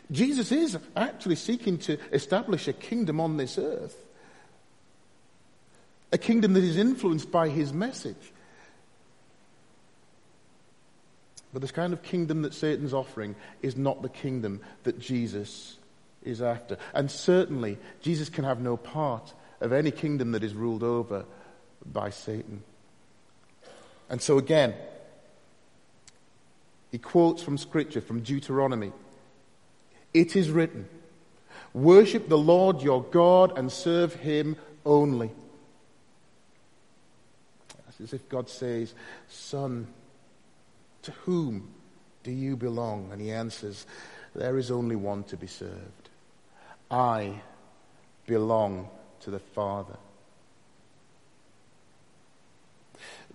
Jesus 0.10 0.52
is 0.52 0.78
actually 0.96 1.36
seeking 1.36 1.78
to 1.80 1.98
establish 2.12 2.68
a 2.68 2.74
kingdom 2.74 3.20
on 3.20 3.38
this 3.38 3.58
earth, 3.58 3.96
a 6.12 6.18
kingdom 6.18 6.54
that 6.54 6.64
is 6.64 6.78
influenced 6.78 7.32
by 7.32 7.50
his 7.50 7.72
message. 7.72 8.32
But 11.54 11.62
this 11.62 11.72
kind 11.72 11.94
of 11.94 12.02
kingdom 12.02 12.44
that 12.44 12.54
Satan's 12.54 12.94
offering 12.94 13.36
is 13.62 13.76
not 13.76 14.02
the 14.02 14.10
kingdom 14.10 14.62
that 14.84 15.00
Jesus 15.00 15.78
is 16.24 16.42
after. 16.42 16.78
And 16.94 17.12
certainly, 17.12 17.78
Jesus 18.02 18.30
can 18.30 18.44
have 18.46 18.62
no 18.62 18.78
part 18.78 19.34
of 19.60 19.74
any 19.74 19.92
kingdom 19.92 20.32
that 20.32 20.44
is 20.44 20.54
ruled 20.54 20.84
over 20.84 21.26
by 21.86 22.10
Satan. 22.10 22.64
And 24.10 24.22
so, 24.22 24.38
again, 24.38 24.74
he 26.92 26.98
quotes 26.98 27.42
from 27.42 27.58
Scripture, 27.58 28.02
from 28.02 28.22
Deuteronomy 28.22 28.92
it 30.14 30.36
is 30.36 30.50
written, 30.50 30.88
Worship 31.74 32.28
the 32.28 32.38
Lord 32.38 32.82
your 32.82 33.04
God 33.04 33.58
and 33.58 33.72
serve 33.72 34.16
him 34.16 34.58
only. 34.86 35.32
It's 37.90 38.02
as 38.02 38.14
if 38.14 38.28
God 38.28 38.50
says, 38.50 38.94
Son, 39.30 39.88
to 41.04 41.12
whom 41.12 41.70
do 42.24 42.32
you 42.32 42.58
belong? 42.58 43.10
And 43.12 43.22
he 43.22 43.32
answers, 43.32 43.86
There 44.36 44.58
is 44.58 44.70
only 44.70 44.96
one 44.96 45.24
to 45.26 45.38
be 45.38 45.48
served. 45.48 46.10
I 46.90 47.42
belong 48.26 48.90
to 49.22 49.32
the 49.32 49.40
Father. 49.40 49.98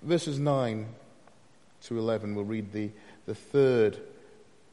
Verses 0.03 0.39
9 0.39 0.87
to 1.85 1.99
11, 1.99 2.35
we'll 2.35 2.45
read 2.45 2.73
the, 2.73 2.91
the 3.25 3.35
third 3.35 3.99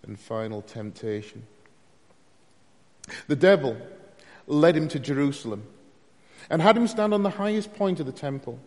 and 0.03 0.19
final 0.19 0.61
temptation. 0.61 1.43
The 3.27 3.35
devil 3.35 3.77
led 4.47 4.75
him 4.75 4.87
to 4.89 4.99
Jerusalem 4.99 5.63
and 6.49 6.61
had 6.61 6.77
him 6.77 6.87
stand 6.87 7.13
on 7.13 7.23
the 7.23 7.29
highest 7.31 7.73
point 7.73 7.99
of 7.99 8.05
the 8.05 8.11
temple. 8.11 8.59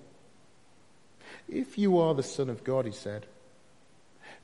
If 1.48 1.78
you 1.78 1.98
are 1.98 2.14
the 2.14 2.22
Son 2.22 2.50
of 2.50 2.64
God, 2.64 2.86
he 2.86 2.92
said, 2.92 3.26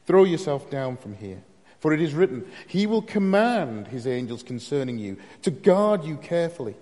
throw 0.06 0.24
yourself 0.24 0.70
down 0.70 0.96
from 0.96 1.14
here. 1.14 1.42
For 1.82 1.92
it 1.92 2.00
is 2.00 2.14
written, 2.14 2.46
He 2.68 2.86
will 2.86 3.02
command 3.02 3.88
His 3.88 4.06
angels 4.06 4.44
concerning 4.44 4.98
you 4.98 5.16
to 5.42 5.50
guard 5.50 6.04
you 6.04 6.16
carefully, 6.16 6.76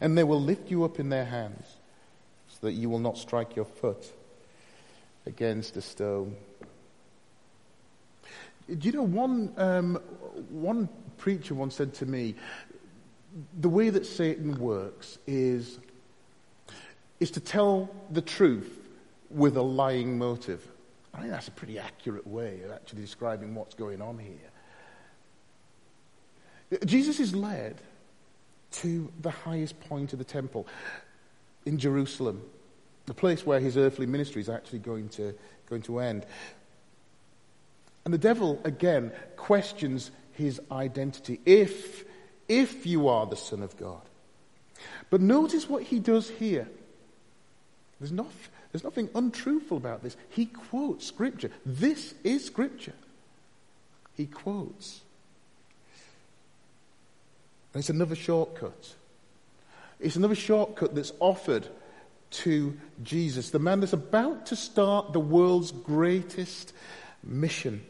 and 0.00 0.18
they 0.18 0.24
will 0.24 0.40
lift 0.40 0.68
you 0.68 0.82
up 0.82 0.98
in 0.98 1.10
their 1.10 1.26
hands, 1.26 1.64
so 2.48 2.66
that 2.66 2.72
you 2.72 2.90
will 2.90 2.98
not 2.98 3.18
strike 3.18 3.54
your 3.54 3.64
foot 3.64 4.12
against 5.26 5.76
a 5.76 5.80
stone. 5.80 6.34
Do 8.68 8.88
you 8.88 8.92
know 8.92 9.04
one, 9.04 9.52
um, 9.56 9.94
one 10.50 10.88
preacher 11.20 11.54
once 11.54 11.76
said 11.76 11.94
to 11.94 12.06
me, 12.06 12.34
the 13.60 13.68
way 13.68 13.90
that 13.90 14.04
Satan 14.06 14.58
works 14.58 15.18
is, 15.26 15.78
is 17.20 17.30
to 17.32 17.40
tell 17.40 17.88
the 18.10 18.22
truth 18.22 18.88
with 19.30 19.56
a 19.56 19.62
lying 19.62 20.18
motive. 20.18 20.66
I 21.14 21.20
think 21.20 21.30
that's 21.30 21.46
a 21.48 21.52
pretty 21.52 21.78
accurate 21.78 22.26
way 22.26 22.62
of 22.64 22.72
actually 22.72 23.02
describing 23.02 23.54
what's 23.54 23.74
going 23.74 24.02
on 24.02 24.18
here. 24.18 24.50
Jesus 26.84 27.20
is 27.20 27.34
led 27.34 27.80
to 28.72 29.12
the 29.20 29.30
highest 29.30 29.78
point 29.80 30.12
of 30.12 30.18
the 30.18 30.24
temple 30.24 30.66
in 31.66 31.78
Jerusalem, 31.78 32.42
the 33.06 33.14
place 33.14 33.44
where 33.44 33.60
his 33.60 33.76
earthly 33.76 34.06
ministry 34.06 34.40
is 34.40 34.48
actually 34.48 34.78
going 34.78 35.08
to, 35.10 35.34
going 35.68 35.82
to 35.82 35.98
end. 35.98 36.24
And 38.04 38.14
the 38.14 38.18
devil, 38.18 38.60
again, 38.64 39.12
questions 39.36 40.10
his 40.40 40.60
identity. 40.72 41.40
If, 41.44 42.04
if 42.48 42.86
you 42.86 43.08
are 43.08 43.26
the 43.26 43.36
Son 43.36 43.62
of 43.62 43.76
God. 43.76 44.00
But 45.10 45.20
notice 45.20 45.68
what 45.68 45.82
he 45.82 45.98
does 45.98 46.30
here. 46.30 46.66
There's, 48.00 48.12
not, 48.12 48.28
there's 48.72 48.84
nothing 48.84 49.10
untruthful 49.14 49.76
about 49.76 50.02
this. 50.02 50.16
He 50.30 50.46
quotes 50.46 51.06
Scripture. 51.06 51.50
This 51.66 52.14
is 52.24 52.44
Scripture. 52.44 52.94
He 54.16 54.26
quotes. 54.26 55.02
And 57.74 57.80
it's 57.80 57.90
another 57.90 58.16
shortcut. 58.16 58.94
It's 60.00 60.16
another 60.16 60.34
shortcut 60.34 60.94
that's 60.94 61.12
offered 61.20 61.68
to 62.30 62.78
Jesus, 63.02 63.50
the 63.50 63.58
man 63.58 63.80
that's 63.80 63.92
about 63.92 64.46
to 64.46 64.56
start 64.56 65.12
the 65.12 65.20
world's 65.20 65.72
greatest 65.72 66.72
mission. 67.22 67.84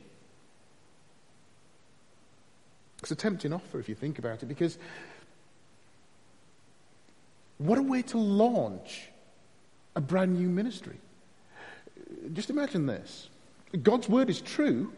It's 3.03 3.11
a 3.11 3.17
tempting 3.17 3.53
offer 3.53 3.79
if 3.79 3.89
you 3.89 3.95
think 3.95 4.19
about 4.19 4.43
it, 4.43 4.47
because 4.47 4.79
what 7.59 7.79
a 7.79 7.83
way 7.83 8.03
to 8.03 8.19
launch 8.19 9.09
a 9.97 10.01
brand 10.01 10.39
new 10.39 10.49
ministry. 10.49 10.97
Just 12.33 12.51
imagine 12.51 12.87
this 12.87 13.29
God's 13.83 14.09
word 14.09 14.31
is 14.31 14.41
true. 14.41 14.93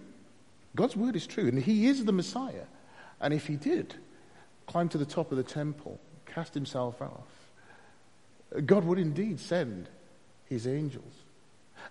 God's 0.74 0.96
word 0.96 1.16
is 1.16 1.26
true, 1.26 1.48
and 1.48 1.58
He 1.58 1.86
is 1.86 2.04
the 2.04 2.12
Messiah. 2.12 2.64
And 3.20 3.34
if 3.34 3.46
He 3.46 3.56
did 3.56 3.94
climb 4.66 4.88
to 4.90 4.98
the 4.98 5.04
top 5.04 5.30
of 5.30 5.36
the 5.36 5.42
temple, 5.42 6.00
cast 6.26 6.54
Himself 6.54 7.02
off, 7.02 7.28
God 8.64 8.84
would 8.84 8.98
indeed 8.98 9.38
send 9.38 9.88
His 10.46 10.66
angels 10.66 11.12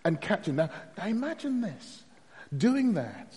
and 0.04 0.20
catch 0.20 0.48
Him. 0.48 0.56
Now, 0.56 0.70
now 0.98 1.06
imagine 1.06 1.62
this 1.62 2.04
doing 2.58 2.94
that 2.94 3.34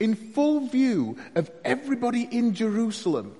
in 0.00 0.14
full 0.14 0.66
view 0.66 1.18
of 1.34 1.50
everybody 1.64 2.22
in 2.22 2.54
Jerusalem. 2.54 3.36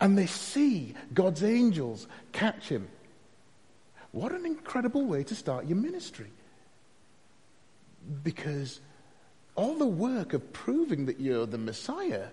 And 0.00 0.16
they 0.16 0.26
see 0.26 0.94
God's 1.12 1.44
angels 1.44 2.06
catch 2.32 2.68
him. 2.68 2.88
What 4.12 4.32
an 4.32 4.46
incredible 4.46 5.04
way 5.04 5.22
to 5.24 5.34
start 5.34 5.66
your 5.66 5.76
ministry. 5.76 6.30
Because 8.24 8.80
all 9.54 9.74
the 9.74 9.86
work 9.86 10.32
of 10.32 10.52
proving 10.54 11.04
that 11.06 11.20
you're 11.20 11.46
the 11.46 11.58
Messiah 11.58 12.28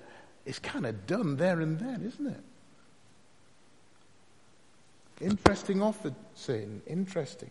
is 0.45 0.59
kind 0.59 0.85
of 0.85 1.05
done 1.05 1.35
there 1.35 1.59
and 1.59 1.77
then, 1.77 2.03
isn't 2.03 2.27
it? 2.27 2.43
Interesting 5.19 5.81
offer, 5.81 6.13
Satan. 6.35 6.81
Interesting. 6.87 7.49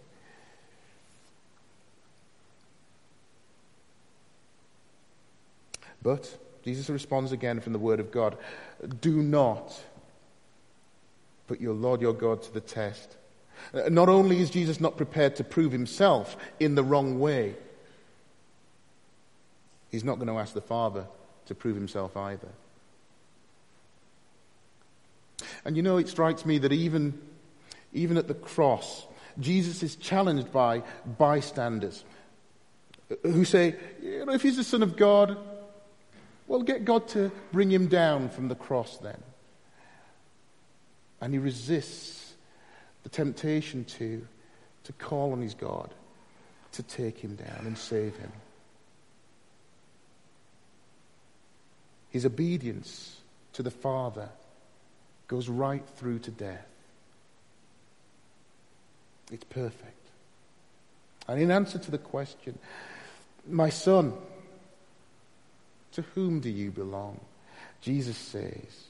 But 6.07 6.39
Jesus 6.63 6.89
responds 6.89 7.33
again 7.33 7.59
from 7.59 7.73
the 7.73 7.81
Word 7.81 7.99
of 7.99 8.13
God 8.13 8.37
Do 9.01 9.25
not 9.25 9.77
put 11.49 11.61
your 11.61 11.75
Lord 11.75 12.01
your 12.01 12.13
God 12.13 12.45
to 12.45 12.55
the 12.55 12.61
test. 12.61 13.17
Uh, 13.75 13.89
not 13.89 14.09
only 14.09 14.39
is 14.39 14.51
Jesus 14.51 14.81
not 14.81 14.97
prepared 14.97 15.35
to 15.35 15.43
prove 15.43 15.73
himself 15.73 16.37
in 16.61 16.77
the 16.77 16.85
wrong 16.85 17.19
way, 17.19 17.57
he's 19.91 20.05
not 20.05 20.21
going 20.21 20.29
to 20.29 20.39
ask 20.39 20.55
the 20.55 20.61
Father 20.61 21.07
to 21.47 21.57
prove 21.57 21.75
himself 21.75 22.17
either. 22.17 22.51
And 25.65 25.77
you 25.77 25.83
know, 25.83 25.97
it 25.97 26.07
strikes 26.07 26.47
me 26.47 26.59
that 26.59 26.73
even, 26.73 27.21
even 27.93 28.17
at 28.17 28.29
the 28.29 28.35
cross, 28.35 29.05
Jesus 29.41 29.83
is 29.83 29.97
challenged 29.97 30.53
by 30.53 30.85
bystanders 31.19 32.05
who 33.25 33.45
say, 33.45 33.75
you 34.01 34.25
know, 34.25 34.33
if 34.33 34.43
he's 34.43 34.57
the 34.57 34.63
Son 34.63 34.85
of 34.85 34.97
God, 34.97 35.37
well, 36.47 36.63
get 36.63 36.85
God 36.85 37.09
to 37.09 37.31
bring 37.53 37.71
him 37.71 37.89
down 37.89 38.29
from 38.29 38.49
the 38.49 38.55
cross 38.55 38.99
then. 38.99 39.21
And 41.21 41.33
he 41.33 41.39
resists 41.39 42.35
the 43.03 43.09
temptation 43.09 43.85
to, 43.85 44.27
to 44.85 44.93
call 44.93 45.33
on 45.33 45.41
his 45.41 45.55
God 45.55 45.93
to 46.73 46.83
take 46.83 47.19
him 47.19 47.37
down 47.37 47.63
and 47.65 47.77
save 47.77 48.17
him. 48.17 48.33
His 52.11 52.27
obedience 52.27 53.17
to 53.55 53.63
the 53.63 53.71
Father 53.71 54.29
goes 55.29 55.49
right 55.49 55.85
through 55.97 56.21
to 56.21 56.31
death. 56.31 56.67
It's 59.33 59.45
perfect. 59.45 59.93
And 61.27 61.41
in 61.41 61.51
answer 61.51 61.79
to 61.79 61.91
the 61.91 61.99
question, 61.99 62.59
my 63.49 63.71
son, 63.71 64.13
to 65.97 66.03
whom 66.15 66.41
do 66.41 66.51
you 66.51 66.71
belong? 66.71 67.19
Jesus 67.81 68.19
says, 68.19 68.85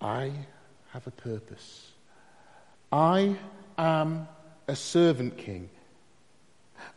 I 0.00 0.32
have 0.90 1.06
a 1.06 1.12
purpose. 1.12 1.92
I 2.90 3.36
am 3.78 4.26
a 4.66 4.74
servant 4.74 5.38
king. 5.38 5.70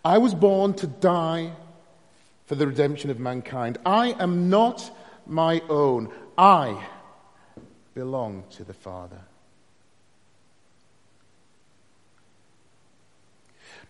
I 0.03 0.17
was 0.17 0.33
born 0.33 0.73
to 0.75 0.87
die 0.87 1.53
for 2.47 2.55
the 2.55 2.65
redemption 2.65 3.11
of 3.11 3.19
mankind. 3.19 3.77
I 3.85 4.15
am 4.19 4.49
not 4.49 4.89
my 5.27 5.61
own. 5.69 6.11
I 6.35 6.83
belong 7.93 8.43
to 8.51 8.63
the 8.63 8.73
Father. 8.73 9.21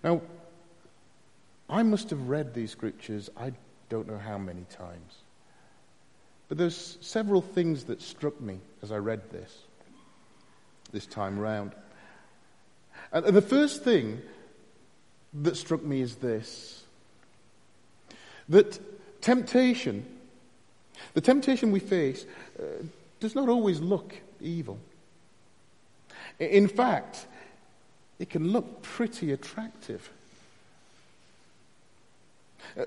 Now, 0.04 0.22
I 1.70 1.84
must 1.84 2.10
have 2.10 2.28
read 2.28 2.54
these 2.54 2.72
scriptures, 2.72 3.30
I 3.38 3.54
don't 3.90 4.08
know 4.08 4.18
how 4.18 4.38
many 4.38 4.66
times. 4.70 5.16
But 6.48 6.58
there's 6.58 6.98
several 7.02 7.42
things 7.42 7.86
that 7.86 8.02
struck 8.02 8.40
me 8.40 8.60
as 8.82 8.92
I 8.92 8.98
read 8.98 9.30
this, 9.32 9.64
this 10.92 11.06
time 11.06 11.38
round. 11.38 11.74
And 13.12 13.26
the 13.26 13.42
first 13.42 13.84
thing 13.84 14.22
that 15.42 15.58
struck 15.58 15.84
me 15.84 16.02
is 16.02 16.16
this 16.16 16.84
that 18.50 18.80
temptation, 19.22 20.06
the 21.14 21.22
temptation 21.22 21.72
we 21.72 21.80
face, 21.80 22.26
uh, 22.60 22.64
does 23.20 23.36
not 23.36 23.48
always 23.48 23.80
look 23.80 24.16
evil. 24.42 24.80
In 26.40 26.68
fact, 26.68 27.28
it 28.18 28.30
can 28.32 28.52
look 28.52 28.82
pretty 28.82 29.32
attractive. 29.32 30.10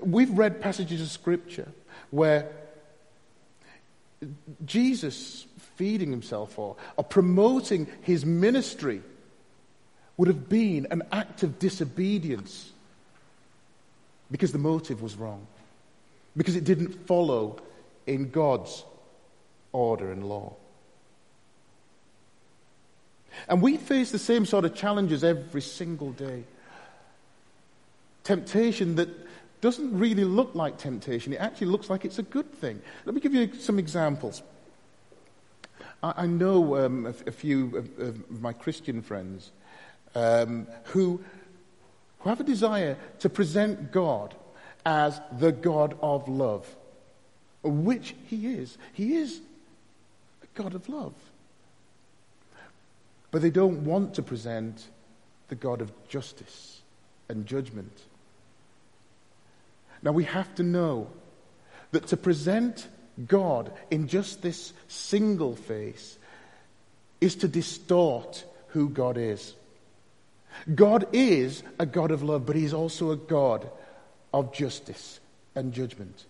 We've 0.01 0.31
read 0.31 0.61
passages 0.61 1.01
of 1.01 1.09
Scripture 1.09 1.71
where 2.11 2.49
Jesus 4.65 5.45
feeding 5.75 6.11
himself 6.11 6.57
or, 6.57 6.75
or 6.97 7.03
promoting 7.03 7.87
his 8.01 8.25
ministry 8.25 9.01
would 10.17 10.27
have 10.27 10.47
been 10.47 10.87
an 10.91 11.03
act 11.11 11.43
of 11.43 11.59
disobedience 11.59 12.71
because 14.31 14.51
the 14.51 14.57
motive 14.57 15.01
was 15.01 15.15
wrong, 15.15 15.45
because 16.35 16.55
it 16.55 16.63
didn't 16.63 17.05
follow 17.07 17.59
in 18.07 18.29
God's 18.29 18.83
order 19.71 20.11
and 20.11 20.27
law. 20.27 20.53
And 23.47 23.61
we 23.61 23.77
face 23.77 24.11
the 24.11 24.19
same 24.19 24.45
sort 24.45 24.65
of 24.65 24.75
challenges 24.75 25.23
every 25.23 25.61
single 25.61 26.11
day. 26.11 26.43
Temptation 28.23 28.95
that 28.95 29.09
doesn't 29.63 29.97
really 29.97 30.25
look 30.25 30.53
like 30.55 30.77
temptation. 30.77 31.31
It 31.31 31.37
actually 31.37 31.67
looks 31.67 31.89
like 31.89 32.03
it's 32.03 32.19
a 32.19 32.23
good 32.23 32.51
thing. 32.51 32.81
Let 33.05 33.15
me 33.15 33.21
give 33.21 33.33
you 33.33 33.53
some 33.53 33.79
examples. 33.79 34.43
I, 36.03 36.13
I 36.17 36.25
know 36.25 36.85
um, 36.85 37.05
a, 37.05 37.13
a, 37.27 37.31
few 37.31 37.77
of, 37.77 37.97
of, 37.97 38.41
my 38.41 38.51
Christian 38.51 39.01
friends 39.01 39.51
um, 40.15 40.67
who, 40.87 41.23
who 42.19 42.29
have 42.29 42.41
a 42.41 42.43
desire 42.43 42.97
to 43.19 43.29
present 43.29 43.93
God 43.93 44.35
as 44.85 45.21
the 45.31 45.53
God 45.53 45.97
of 46.01 46.27
love, 46.27 46.67
which 47.63 48.15
He 48.27 48.47
is. 48.55 48.77
He 48.91 49.15
is 49.15 49.39
a 50.43 50.61
God 50.61 50.75
of 50.75 50.89
love. 50.89 51.13
But 53.31 53.41
they 53.41 53.49
don't 53.49 53.85
want 53.85 54.15
to 54.15 54.23
present 54.23 54.89
the 55.47 55.55
God 55.55 55.79
of 55.79 55.89
justice 56.09 56.81
and 57.29 57.45
judgment. 57.45 57.97
Now 60.03 60.11
we 60.11 60.25
have 60.25 60.53
to 60.55 60.63
know 60.63 61.07
that 61.91 62.07
to 62.07 62.17
present 62.17 62.87
God 63.27 63.71
in 63.89 64.07
just 64.07 64.41
this 64.41 64.73
single 64.87 65.55
face 65.55 66.17
is 67.21 67.35
to 67.37 67.47
distort 67.47 68.43
who 68.67 68.89
God 68.89 69.17
is. 69.17 69.53
God 70.75 71.07
is 71.13 71.63
a 71.79 71.85
God 71.85 72.11
of 72.11 72.21
love, 72.21 72.45
but 72.45 72.55
He's 72.55 72.73
also 72.73 73.11
a 73.11 73.15
God 73.15 73.69
of 74.33 74.53
justice 74.53 75.19
and 75.55 75.73
judgment. 75.73 76.25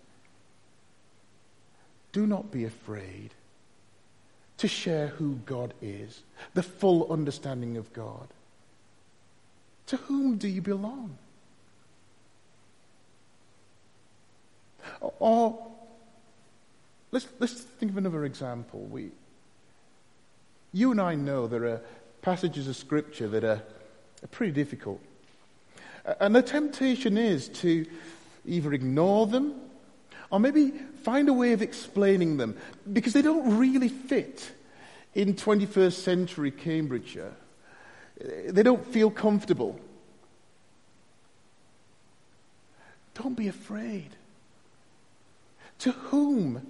Do 2.12 2.28
not 2.28 2.52
be 2.52 2.64
afraid 2.64 3.32
to 4.58 4.68
share 4.68 5.08
who 5.08 5.40
God 5.46 5.74
is, 5.82 6.22
the 6.54 6.64
full 6.64 7.12
understanding 7.12 7.76
of 7.76 7.92
God. 7.92 8.28
To 9.88 9.98
whom 9.98 10.38
do 10.38 10.48
you 10.48 10.62
belong? 10.62 11.18
Or 15.24 15.58
let's, 17.14 17.26
let's 17.40 17.54
think 17.54 17.94
of 17.94 17.98
another 17.98 18.26
example. 18.26 18.82
We, 18.82 19.12
you 20.74 20.92
and 20.92 21.00
I 21.00 21.16
know 21.16 21.48
there 21.48 21.64
are 21.64 21.82
passages 22.22 22.68
of 22.68 22.76
Scripture 22.76 23.30
that 23.30 23.46
are, 23.46 23.64
are 24.22 24.28
pretty 24.32 24.52
difficult. 24.52 25.00
And 26.20 26.36
the 26.36 26.42
temptation 26.42 27.18
is 27.18 27.48
to 27.62 27.86
either 28.46 28.74
ignore 28.74 29.26
them 29.26 29.62
or 30.30 30.42
maybe 30.42 30.72
find 31.04 31.30
a 31.30 31.34
way 31.34 31.54
of 31.54 31.62
explaining 31.62 32.36
them 32.36 32.58
because 32.92 33.14
they 33.14 33.22
don't 33.22 33.58
really 33.58 33.88
fit 33.88 34.52
in 35.16 35.36
21st 35.36 35.94
century 35.94 36.52
Cambridgeshire. 36.52 37.32
They 38.50 38.64
don't 38.64 38.86
feel 38.86 39.10
comfortable. 39.10 39.80
Don't 43.14 43.38
be 43.38 43.48
afraid. 43.48 44.18
To 45.84 45.92
whom 45.92 46.66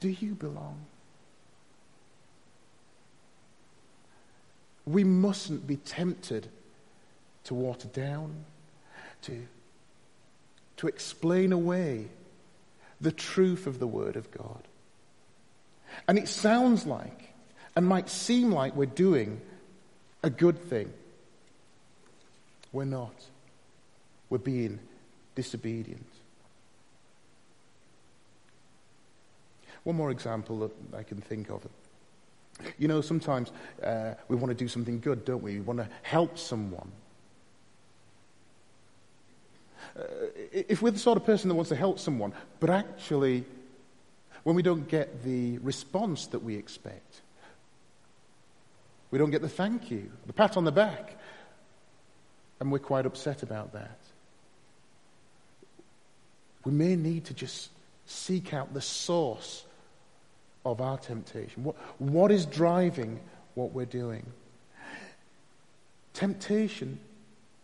do 0.00 0.08
you 0.08 0.34
belong? 0.34 0.80
We 4.84 5.04
mustn't 5.04 5.64
be 5.64 5.76
tempted 5.76 6.48
to 7.44 7.54
water 7.54 7.86
down, 7.86 8.34
to, 9.22 9.46
to 10.78 10.88
explain 10.88 11.52
away 11.52 12.06
the 13.00 13.12
truth 13.12 13.68
of 13.68 13.78
the 13.78 13.86
Word 13.86 14.16
of 14.16 14.28
God. 14.32 14.62
And 16.08 16.18
it 16.18 16.26
sounds 16.26 16.84
like, 16.84 17.32
and 17.76 17.86
might 17.86 18.08
seem 18.08 18.50
like 18.50 18.74
we're 18.74 18.86
doing 18.86 19.40
a 20.24 20.30
good 20.30 20.58
thing. 20.58 20.92
We're 22.72 22.86
not. 22.86 23.14
We're 24.30 24.38
being 24.38 24.80
disobedient. 25.36 26.11
One 29.84 29.96
more 29.96 30.10
example 30.10 30.60
that 30.60 30.96
I 30.96 31.02
can 31.02 31.20
think 31.20 31.50
of. 31.50 31.66
You 32.78 32.86
know, 32.86 33.00
sometimes 33.00 33.50
uh, 33.82 34.14
we 34.28 34.36
want 34.36 34.50
to 34.50 34.54
do 34.54 34.68
something 34.68 35.00
good, 35.00 35.24
don't 35.24 35.42
we? 35.42 35.54
We 35.54 35.60
want 35.60 35.80
to 35.80 35.88
help 36.02 36.38
someone. 36.38 36.92
Uh, 39.98 40.02
if 40.52 40.80
we're 40.80 40.90
the 40.90 40.98
sort 40.98 41.16
of 41.16 41.24
person 41.24 41.48
that 41.48 41.54
wants 41.54 41.70
to 41.70 41.76
help 41.76 41.98
someone, 41.98 42.32
but 42.60 42.70
actually, 42.70 43.44
when 44.44 44.54
we 44.54 44.62
don't 44.62 44.88
get 44.88 45.24
the 45.24 45.58
response 45.58 46.26
that 46.28 46.42
we 46.42 46.56
expect, 46.56 47.20
we 49.10 49.18
don't 49.18 49.30
get 49.30 49.42
the 49.42 49.48
thank 49.48 49.90
you, 49.90 50.10
the 50.26 50.32
pat 50.32 50.56
on 50.56 50.64
the 50.64 50.72
back, 50.72 51.18
and 52.60 52.70
we're 52.70 52.78
quite 52.78 53.06
upset 53.06 53.42
about 53.42 53.72
that. 53.72 53.98
We 56.64 56.72
may 56.72 56.94
need 56.94 57.24
to 57.26 57.34
just 57.34 57.70
seek 58.06 58.54
out 58.54 58.72
the 58.72 58.80
source 58.80 59.64
of 60.64 60.80
our 60.80 60.98
temptation? 60.98 61.64
What, 61.64 61.76
what 61.98 62.30
is 62.30 62.46
driving 62.46 63.20
what 63.54 63.72
we're 63.72 63.84
doing? 63.84 64.26
Temptation 66.14 66.98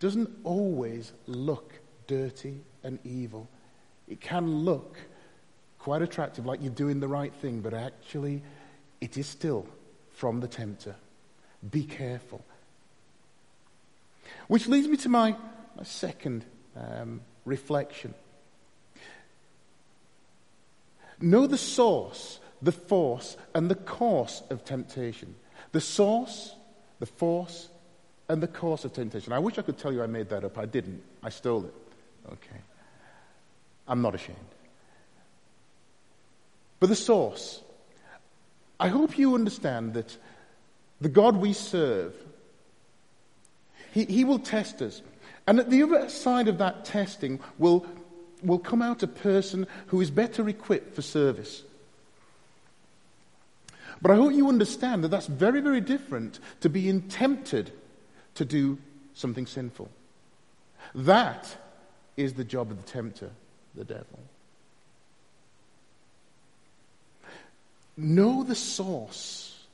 doesn't 0.00 0.30
always 0.44 1.12
look 1.26 1.74
dirty 2.06 2.60
and 2.82 2.98
evil. 3.04 3.48
It 4.08 4.20
can 4.20 4.64
look 4.64 4.96
quite 5.78 6.02
attractive, 6.02 6.46
like 6.46 6.60
you're 6.62 6.72
doing 6.72 7.00
the 7.00 7.08
right 7.08 7.32
thing, 7.34 7.60
but 7.60 7.74
actually, 7.74 8.42
it 9.00 9.16
is 9.16 9.26
still 9.26 9.66
from 10.12 10.40
the 10.40 10.48
tempter. 10.48 10.96
Be 11.70 11.84
careful. 11.84 12.44
Which 14.48 14.66
leads 14.66 14.88
me 14.88 14.96
to 14.98 15.08
my, 15.08 15.36
my 15.76 15.84
second 15.84 16.44
um, 16.76 17.20
reflection. 17.44 18.14
Know 21.20 21.46
the 21.46 21.58
source 21.58 22.38
the 22.62 22.72
force 22.72 23.36
and 23.54 23.70
the 23.70 23.74
course 23.74 24.42
of 24.50 24.64
temptation. 24.64 25.34
The 25.72 25.80
source, 25.80 26.54
the 26.98 27.06
force, 27.06 27.68
and 28.28 28.42
the 28.42 28.48
course 28.48 28.84
of 28.84 28.92
temptation. 28.92 29.32
I 29.32 29.38
wish 29.38 29.58
I 29.58 29.62
could 29.62 29.78
tell 29.78 29.92
you 29.92 30.02
I 30.02 30.06
made 30.06 30.28
that 30.30 30.44
up. 30.44 30.58
I 30.58 30.66
didn't. 30.66 31.02
I 31.22 31.30
stole 31.30 31.64
it. 31.64 31.74
Okay. 32.32 32.60
I'm 33.86 34.02
not 34.02 34.14
ashamed. 34.14 34.38
But 36.80 36.88
the 36.88 36.96
source. 36.96 37.62
I 38.78 38.88
hope 38.88 39.18
you 39.18 39.34
understand 39.34 39.94
that 39.94 40.16
the 41.00 41.08
God 41.08 41.36
we 41.36 41.52
serve, 41.52 42.14
he, 43.92 44.04
he 44.04 44.24
will 44.24 44.38
test 44.38 44.82
us. 44.82 45.02
And 45.46 45.58
at 45.58 45.70
the 45.70 45.82
other 45.82 46.08
side 46.08 46.48
of 46.48 46.58
that 46.58 46.84
testing 46.84 47.40
will, 47.58 47.86
will 48.42 48.58
come 48.58 48.82
out 48.82 49.02
a 49.02 49.08
person 49.08 49.66
who 49.86 50.00
is 50.00 50.10
better 50.10 50.48
equipped 50.48 50.94
for 50.94 51.02
service. 51.02 51.62
But 54.00 54.12
I 54.12 54.16
hope 54.16 54.32
you 54.32 54.48
understand 54.48 55.04
that 55.04 55.08
that's 55.08 55.26
very, 55.26 55.60
very 55.60 55.80
different 55.80 56.38
to 56.60 56.68
being 56.68 57.02
tempted 57.02 57.72
to 58.34 58.44
do 58.44 58.78
something 59.14 59.46
sinful. 59.46 59.90
That 60.94 61.56
is 62.16 62.34
the 62.34 62.44
job 62.44 62.70
of 62.70 62.84
the 62.84 62.90
tempter, 62.90 63.30
the 63.74 63.84
devil. 63.84 64.18
Know 67.96 68.44
the 68.44 68.54
source, 68.54 69.64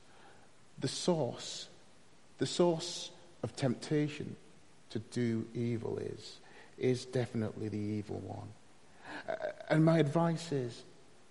the 0.79 0.87
source, 0.87 1.67
the 2.39 2.47
source 2.47 3.11
of 3.43 3.55
temptation 3.55 4.35
to 4.89 4.99
do 4.99 5.45
evil 5.53 5.99
is, 5.99 6.37
is 6.79 7.05
definitely 7.05 7.69
the 7.69 7.77
evil 7.77 8.19
one. 8.25 8.47
Uh, 9.29 9.35
and 9.69 9.85
my 9.85 9.99
advice 9.99 10.51
is 10.51 10.83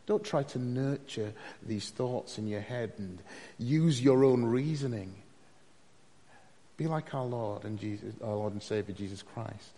don't 0.06 0.24
try 0.24 0.42
to 0.42 0.58
nurture 0.58 1.32
these 1.66 1.90
thoughts 1.90 2.38
in 2.38 2.46
your 2.46 2.60
head 2.60 2.92
and 2.98 3.18
use 3.58 4.02
your 4.02 4.24
own 4.24 4.44
reasoning. 4.44 5.14
Be 6.76 6.86
like 6.86 7.14
our 7.14 7.24
Lord 7.24 7.64
and 7.64 7.78
Jesus, 7.78 8.14
our 8.22 8.34
Lord 8.34 8.52
and 8.52 8.62
Savior 8.62 8.94
Jesus 8.94 9.22
Christ. 9.22 9.70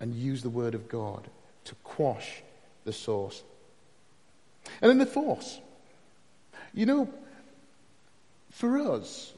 And 0.00 0.14
use 0.14 0.42
the 0.42 0.50
word 0.50 0.74
of 0.74 0.88
God 0.88 1.26
to 1.64 1.74
quash 1.82 2.42
the 2.84 2.92
source. 2.92 3.42
And 4.80 4.90
then 4.90 4.98
the 4.98 5.06
force. 5.06 5.58
You 6.72 6.86
know, 6.86 7.08
for 8.50 8.78
us, 8.78 9.32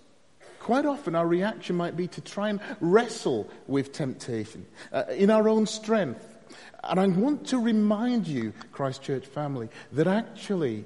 quite 0.58 0.84
often 0.84 1.14
our 1.14 1.26
reaction 1.26 1.76
might 1.76 1.96
be 1.96 2.08
to 2.08 2.20
try 2.20 2.50
and 2.50 2.60
wrestle 2.80 3.48
with 3.66 3.92
temptation 3.92 4.66
uh, 4.92 5.04
in 5.10 5.30
our 5.30 5.48
own 5.48 5.66
strength 5.66 6.35
and 6.88 7.00
I 7.00 7.06
want 7.06 7.48
to 7.48 7.58
remind 7.58 8.26
you, 8.26 8.52
Christ 8.72 9.02
Church 9.02 9.26
family, 9.26 9.68
that 9.92 10.06
actually 10.06 10.84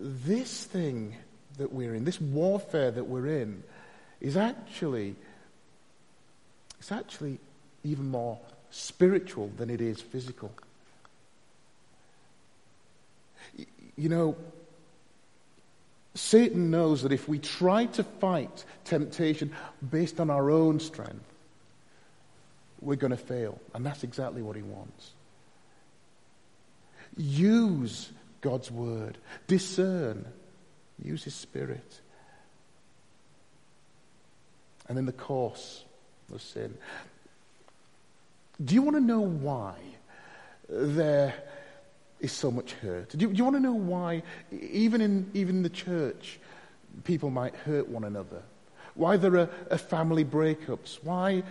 this 0.00 0.64
thing 0.64 1.16
that 1.58 1.72
we're 1.72 1.94
in, 1.94 2.04
this 2.04 2.20
warfare 2.20 2.90
that 2.90 3.04
we're 3.04 3.26
in, 3.26 3.62
is 4.20 4.36
actually, 4.36 5.16
it's 6.78 6.92
actually 6.92 7.38
even 7.84 8.10
more 8.10 8.38
spiritual 8.70 9.50
than 9.56 9.70
it 9.70 9.80
is 9.80 10.00
physical. 10.00 10.52
You 13.96 14.08
know, 14.08 14.36
Satan 16.14 16.70
knows 16.70 17.02
that 17.02 17.12
if 17.12 17.28
we 17.28 17.38
try 17.38 17.86
to 17.86 18.04
fight 18.04 18.64
temptation 18.84 19.52
based 19.90 20.20
on 20.20 20.30
our 20.30 20.50
own 20.50 20.80
strength, 20.80 21.29
we're 22.80 22.96
going 22.96 23.10
to 23.10 23.16
fail. 23.16 23.60
And 23.74 23.84
that's 23.84 24.04
exactly 24.04 24.42
what 24.42 24.56
he 24.56 24.62
wants. 24.62 25.12
Use 27.16 28.10
God's 28.40 28.70
word, 28.70 29.18
discern, 29.46 30.24
use 31.02 31.24
his 31.24 31.34
spirit. 31.34 32.00
And 34.88 34.96
then 34.96 35.06
the 35.06 35.12
course 35.12 35.84
of 36.32 36.42
sin. 36.42 36.74
Do 38.62 38.74
you 38.74 38.82
want 38.82 38.96
to 38.96 39.02
know 39.02 39.20
why 39.20 39.74
there 40.68 41.34
is 42.20 42.32
so 42.32 42.50
much 42.50 42.72
hurt? 42.72 43.10
Do 43.10 43.18
you, 43.18 43.28
do 43.28 43.36
you 43.36 43.44
want 43.44 43.56
to 43.56 43.60
know 43.60 43.72
why, 43.72 44.22
even 44.52 45.00
in, 45.00 45.30
even 45.34 45.56
in 45.56 45.62
the 45.62 45.70
church, 45.70 46.38
people 47.04 47.30
might 47.30 47.54
hurt 47.54 47.88
one 47.88 48.04
another? 48.04 48.42
Why 48.94 49.16
there 49.16 49.36
are, 49.36 49.50
are 49.70 49.78
family 49.78 50.24
breakups? 50.24 50.98
Why 51.02 51.42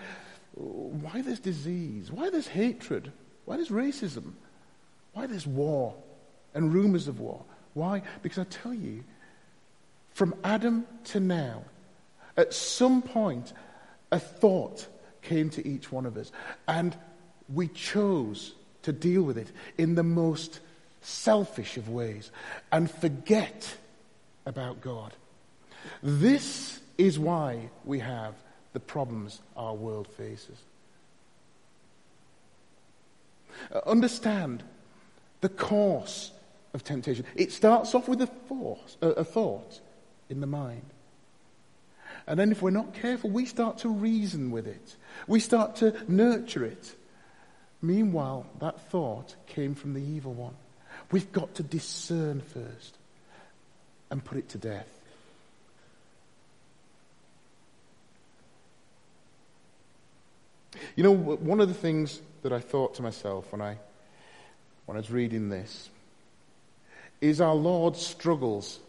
why 0.53 1.21
this 1.21 1.39
disease, 1.39 2.11
why 2.11 2.29
this 2.29 2.47
hatred, 2.47 3.11
why 3.45 3.57
this 3.57 3.69
racism, 3.69 4.33
why 5.13 5.25
this 5.25 5.45
war 5.45 5.95
and 6.53 6.73
rumors 6.73 7.07
of 7.07 7.19
war. 7.19 7.43
Why? 7.73 8.01
Because 8.23 8.39
I 8.39 8.43
tell 8.45 8.73
you, 8.73 9.03
from 10.13 10.35
Adam 10.43 10.85
to 11.05 11.19
now, 11.19 11.63
At 12.39 12.53
some 12.53 13.01
point, 13.01 13.51
a 14.13 14.19
thought 14.19 14.87
came 15.21 15.49
to 15.49 15.67
each 15.67 15.91
one 15.91 16.05
of 16.05 16.15
us, 16.15 16.31
and 16.69 16.95
we 17.53 17.67
chose 17.67 18.53
to 18.83 18.93
deal 18.93 19.23
with 19.23 19.37
it 19.37 19.51
in 19.77 19.95
the 19.95 20.03
most 20.03 20.61
selfish 21.01 21.75
of 21.75 21.89
ways 21.89 22.31
and 22.71 22.89
forget 22.89 23.75
about 24.45 24.79
God. 24.79 25.11
This 26.01 26.79
is 26.97 27.19
why 27.19 27.69
we 27.83 27.99
have 27.99 28.35
the 28.73 28.79
problems 28.79 29.41
our 29.55 29.73
world 29.73 30.07
faces. 30.07 30.57
Uh, 33.73 33.79
understand 33.85 34.63
the 35.41 35.49
course 35.49 36.31
of 36.73 36.83
temptation. 36.83 37.25
It 37.35 37.51
starts 37.51 37.95
off 37.95 38.07
with 38.07 38.21
a, 38.21 38.29
a, 39.01 39.07
a 39.07 39.23
thought 39.23 39.79
in 40.29 40.39
the 40.39 40.47
mind. 40.47 40.85
And 42.27 42.39
then, 42.39 42.51
if 42.51 42.61
we're 42.61 42.69
not 42.69 42.93
careful, 42.93 43.31
we 43.31 43.45
start 43.45 43.79
to 43.79 43.89
reason 43.89 44.51
with 44.51 44.67
it. 44.67 44.95
We 45.27 45.39
start 45.39 45.77
to 45.77 45.95
nurture 46.07 46.63
it. 46.63 46.95
Meanwhile, 47.81 48.45
that 48.59 48.89
thought 48.89 49.35
came 49.47 49.73
from 49.73 49.93
the 49.93 50.01
evil 50.01 50.33
one. 50.33 50.53
We've 51.11 51.31
got 51.31 51.55
to 51.55 51.63
discern 51.63 52.41
first 52.41 52.97
and 54.11 54.23
put 54.23 54.37
it 54.37 54.49
to 54.49 54.57
death. 54.57 54.98
You 60.95 61.03
know, 61.03 61.11
one 61.11 61.59
of 61.59 61.67
the 61.67 61.73
things 61.73 62.21
that 62.41 62.53
I 62.53 62.59
thought 62.59 62.95
to 62.95 63.01
myself 63.01 63.51
when 63.51 63.61
I, 63.61 63.77
when 64.85 64.97
I 64.97 64.99
was 64.99 65.11
reading 65.11 65.49
this 65.49 65.89
is 67.21 67.41
our 67.41 67.55
Lord 67.55 67.95
struggles 67.95 68.79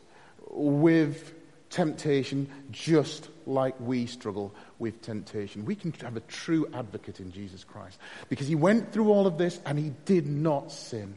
with 0.51 1.35
temptation 1.71 2.49
just 2.71 3.29
like 3.47 3.75
we 3.81 4.07
struggle 4.07 4.53
with 4.79 5.03
temptation. 5.03 5.65
We 5.65 5.75
can 5.75 5.93
have 6.03 6.17
a 6.17 6.21
true 6.21 6.69
advocate 6.75 7.21
in 7.21 7.33
Jesus 7.33 7.65
Christ 7.65 7.99
because 8.29 8.49
he 8.49 8.55
went 8.55 8.93
through 8.93 9.11
all 9.11 9.27
of 9.27 9.39
this 9.39 9.61
and 9.65 9.79
he 9.79 9.93
did 10.05 10.27
not 10.27 10.73
sin. 10.73 11.17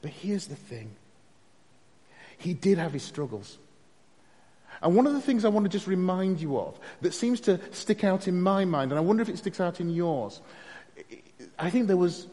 But 0.00 0.10
here's 0.10 0.46
the 0.46 0.56
thing 0.56 0.90
he 2.38 2.54
did 2.54 2.78
have 2.78 2.92
his 2.92 3.04
struggles. 3.04 3.58
And 4.82 4.96
one 4.96 5.06
of 5.06 5.12
the 5.12 5.20
things 5.20 5.44
I 5.44 5.48
want 5.48 5.64
to 5.64 5.70
just 5.70 5.86
remind 5.86 6.40
you 6.40 6.58
of 6.58 6.78
that 7.02 7.14
seems 7.14 7.40
to 7.42 7.60
stick 7.70 8.02
out 8.02 8.26
in 8.26 8.40
my 8.40 8.64
mind, 8.64 8.90
and 8.90 8.98
I 8.98 9.02
wonder 9.02 9.22
if 9.22 9.28
it 9.28 9.38
sticks 9.38 9.60
out 9.60 9.80
in 9.80 9.90
yours, 9.90 10.40
I 11.58 11.70
think 11.70 11.86
there 11.86 11.96
was 11.96 12.26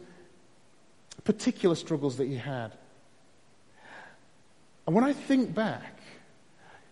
particular 1.23 1.75
struggles 1.75 2.17
that 2.17 2.27
he 2.27 2.35
had. 2.35 2.71
And 4.87 4.95
when 4.95 5.03
I 5.03 5.13
think 5.13 5.53
back, 5.53 5.99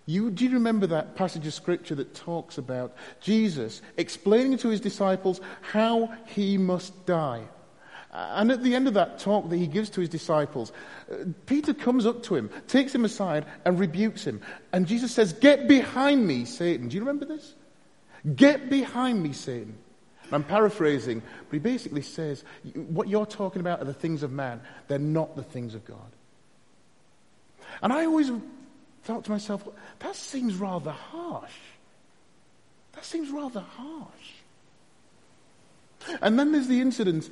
you, 0.05 0.29
do 0.29 0.45
you 0.45 0.51
remember 0.51 0.87
that 0.87 1.15
passage 1.15 1.47
of 1.47 1.53
scripture 1.53 1.95
that 1.95 2.13
talks 2.13 2.57
about 2.57 2.95
Jesus 3.19 3.81
explaining 3.97 4.57
to 4.59 4.69
his 4.69 4.79
disciples 4.79 5.41
how 5.61 6.13
he 6.27 6.57
must 6.57 7.05
die? 7.07 7.43
And 8.11 8.51
at 8.51 8.63
the 8.63 8.73
end 8.73 8.87
of 8.87 8.93
that 8.93 9.19
talk 9.19 9.49
that 9.49 9.57
he 9.57 9.67
gives 9.67 9.89
to 9.91 10.01
his 10.01 10.09
disciples, 10.09 10.71
uh, 11.11 11.15
Peter 11.45 11.73
comes 11.73 12.05
up 12.05 12.23
to 12.23 12.35
him, 12.35 12.49
takes 12.67 12.95
him 12.95 13.05
aside, 13.05 13.45
and 13.65 13.77
rebukes 13.77 14.25
him. 14.25 14.41
And 14.71 14.87
Jesus 14.87 15.11
says, 15.11 15.33
Get 15.33 15.67
behind 15.67 16.25
me, 16.25 16.45
Satan. 16.45 16.87
Do 16.87 16.95
you 16.95 17.01
remember 17.01 17.25
this? 17.25 17.53
Get 18.35 18.69
behind 18.69 19.21
me, 19.21 19.33
Satan. 19.33 19.77
And 20.23 20.33
I'm 20.33 20.43
paraphrasing, 20.43 21.21
but 21.21 21.53
he 21.53 21.59
basically 21.59 22.01
says, 22.01 22.43
What 22.73 23.07
you're 23.07 23.25
talking 23.25 23.59
about 23.59 23.81
are 23.81 23.85
the 23.85 23.93
things 23.93 24.23
of 24.23 24.31
man, 24.31 24.61
they're 24.87 24.99
not 24.99 25.35
the 25.35 25.43
things 25.43 25.75
of 25.75 25.85
God. 25.85 26.11
And 27.81 27.93
I 27.93 28.05
always 28.05 28.31
thought 29.03 29.25
to 29.25 29.31
myself, 29.31 29.67
that 29.99 30.15
seems 30.15 30.55
rather 30.55 30.91
harsh. 30.91 31.53
That 32.93 33.05
seems 33.05 33.29
rather 33.29 33.61
harsh. 33.61 34.33
And 36.21 36.39
then 36.39 36.51
there's 36.51 36.67
the 36.67 36.81
incident 36.81 37.29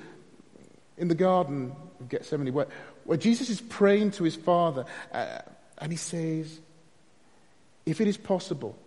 in 0.97 1.07
the 1.07 1.15
Garden 1.15 1.75
of 1.99 2.09
Gethsemane 2.09 2.53
where, 2.53 2.67
where 3.03 3.17
Jesus 3.17 3.49
is 3.49 3.61
praying 3.61 4.11
to 4.11 4.23
his 4.23 4.35
Father 4.35 4.85
uh, 5.11 5.39
and 5.77 5.91
he 5.91 5.97
says, 5.97 6.59
If 7.85 8.01
it 8.01 8.07
is 8.07 8.17
possible, 8.17 8.77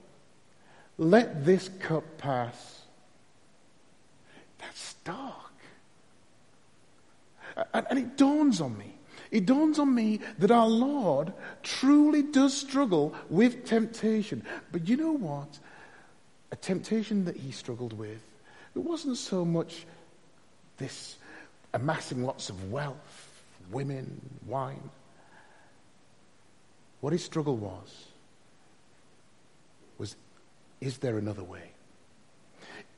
let 0.97 1.45
this 1.45 1.69
cup 1.81 2.05
pass. 2.19 2.83
That's 4.59 4.95
dark. 5.05 5.35
And, 7.75 7.87
and 7.91 7.99
it 7.99 8.17
dawns 8.17 8.61
on 8.61 8.77
me 8.77 8.95
it 9.31 9.47
dawns 9.47 9.79
on 9.79 9.95
me 9.95 10.21
that 10.39 10.51
our 10.51 10.69
Lord 10.69 11.33
truly 11.63 12.23
does 12.23 12.57
struggle 12.57 13.15
with 13.29 13.67
temptation. 13.67 14.43
But 14.73 14.89
you 14.89 14.97
know 14.97 15.13
what? 15.13 15.59
A 16.51 16.57
temptation 16.57 17.27
that 17.27 17.37
he 17.37 17.53
struggled 17.53 17.93
with, 17.93 18.21
it 18.75 18.79
wasn't 18.79 19.19
so 19.19 19.45
much 19.45 19.85
this 20.79 21.17
amassing 21.75 22.25
lots 22.25 22.51
of 22.51 22.71
wealth, 22.71 23.43
women, 23.71 24.21
wine. 24.47 24.91
What 27.01 27.13
his 27.13 27.25
struggle 27.25 27.57
was, 27.57 28.07
was 29.99 30.17
is 30.81 30.99
there 30.99 31.19
another 31.19 31.45
way? 31.45 31.71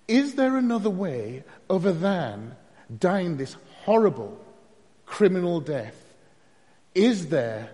Is 0.09 0.35
there 0.35 0.57
another 0.57 0.91
way 0.91 1.45
other 1.69 1.93
than 1.93 2.57
dying 2.99 3.37
this 3.37 3.57
horrible 3.85 4.41
criminal 5.07 5.61
death 5.61 6.11
is 6.95 7.29
there 7.29 7.71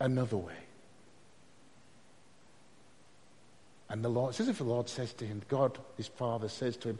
another 0.00 0.36
way? 0.36 0.54
And 3.88 4.04
the 4.04 4.08
Lord, 4.08 4.38
as 4.38 4.48
if 4.48 4.58
the 4.58 4.64
Lord 4.64 4.88
says 4.88 5.12
to 5.14 5.24
him, 5.24 5.42
God, 5.48 5.78
his 5.96 6.08
father, 6.08 6.48
says 6.48 6.76
to 6.78 6.90
him, 6.90 6.98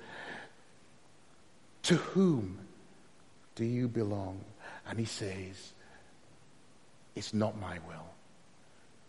To 1.85 1.97
whom 1.97 2.59
do 3.57 3.65
you 3.65 3.89
belong? 3.89 4.41
And 4.89 4.99
he 4.99 5.05
says, 5.05 5.73
It's 7.17 7.35
not 7.35 7.59
my 7.59 7.79
will, 7.89 8.07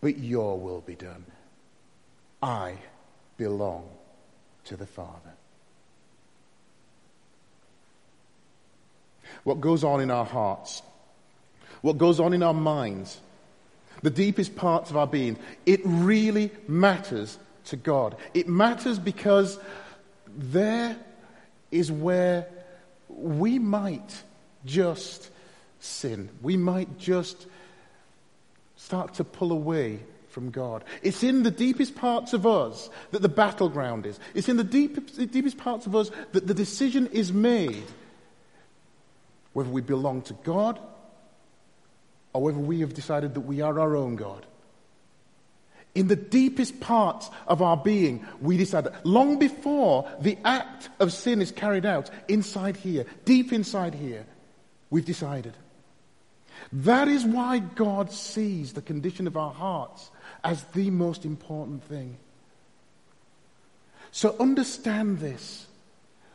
but 0.01 0.17
your 0.17 0.60
will 0.60 0.81
be 0.81 0.95
done. 0.95 1.25
I 2.41 2.77
belong 3.38 3.88
to 4.65 4.75
the 4.75 4.88
Father. 4.88 5.33
What 9.43 9.62
goes 9.62 9.83
on 9.83 10.01
in 10.01 10.10
our 10.10 10.25
hearts 10.25 10.81
what 11.81 11.97
goes 11.97 12.19
on 12.19 12.33
in 12.33 12.43
our 12.43 12.53
minds, 12.53 13.19
the 14.01 14.10
deepest 14.10 14.55
parts 14.55 14.89
of 14.89 14.97
our 14.97 15.07
being, 15.07 15.38
it 15.65 15.81
really 15.83 16.51
matters 16.67 17.38
to 17.65 17.75
God. 17.75 18.15
It 18.33 18.47
matters 18.47 18.99
because 18.99 19.60
there 20.36 20.97
is 21.71 21.91
where 21.91 22.47
we 23.10 23.60
might 23.60 24.23
just 24.65 25.29
sin. 25.79 26.29
We 26.41 26.57
might 26.57 26.97
just 26.97 27.47
start 28.75 29.15
to 29.15 29.23
pull 29.23 29.51
away 29.51 29.99
from 30.29 30.51
God. 30.51 30.83
It's 31.01 31.23
in 31.23 31.43
the 31.43 31.51
deepest 31.51 31.95
parts 31.95 32.33
of 32.33 32.45
us 32.45 32.89
that 33.11 33.21
the 33.21 33.29
battleground 33.29 34.05
is. 34.05 34.19
It's 34.35 34.49
in 34.49 34.57
the 34.57 34.63
deepest, 34.63 35.31
deepest 35.31 35.57
parts 35.57 35.87
of 35.87 35.95
us 35.95 36.11
that 36.31 36.45
the 36.45 36.53
decision 36.53 37.07
is 37.07 37.33
made 37.33 37.83
whether 39.53 39.69
we 39.69 39.81
belong 39.81 40.21
to 40.21 40.33
God 40.43 40.79
or 42.33 42.43
whether 42.43 42.59
we 42.59 42.81
have 42.81 42.93
decided 42.93 43.33
that 43.33 43.41
we 43.41 43.61
are 43.61 43.79
our 43.79 43.95
own 43.95 44.15
God. 44.15 44.45
In 45.95 46.07
the 46.07 46.15
deepest 46.15 46.79
parts 46.79 47.31
of 47.47 47.63
our 47.63 47.75
being, 47.75 48.23
we 48.39 48.57
decide 48.57 48.83
that 48.83 49.03
long 49.03 49.39
before 49.39 50.07
the 50.19 50.37
act 50.45 50.89
of 50.99 51.11
sin 51.11 51.41
is 51.41 51.51
carried 51.51 51.87
out, 51.87 52.11
inside 52.27 52.77
here, 52.77 53.07
deep 53.25 53.51
inside 53.51 53.95
here, 53.95 54.27
we've 54.89 55.06
decided. 55.06 55.54
That 56.71 57.08
is 57.08 57.23
why 57.23 57.60
God 57.60 58.12
sees 58.12 58.73
the 58.73 58.82
condition 58.82 59.28
of 59.28 59.38
our 59.38 59.54
hearts 59.54 60.10
as 60.43 60.63
the 60.65 60.89
most 60.89 61.26
important 61.26 61.84
thing. 61.84 62.17
So 64.12 64.36
understand 64.39 65.19
this. 65.19 65.67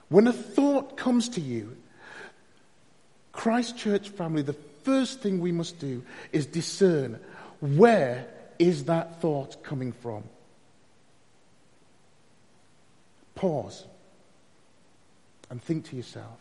When 0.08 0.26
a 0.26 0.32
thought 0.32 0.96
comes 0.96 1.28
to 1.30 1.40
you, 1.40 1.76
Christ 3.32 3.78
Church 3.78 4.10
family, 4.10 4.42
the 4.42 4.56
first 4.84 5.20
thing 5.20 5.40
we 5.40 5.52
must 5.52 5.78
do 5.78 6.04
is 6.32 6.46
discern 6.46 7.18
where 7.60 8.26
is 8.58 8.84
that 8.84 9.20
thought 9.20 9.62
coming 9.62 9.92
from? 9.92 10.24
Pause 13.34 13.86
and 15.50 15.62
think 15.62 15.86
to 15.86 15.96
yourself 15.96 16.38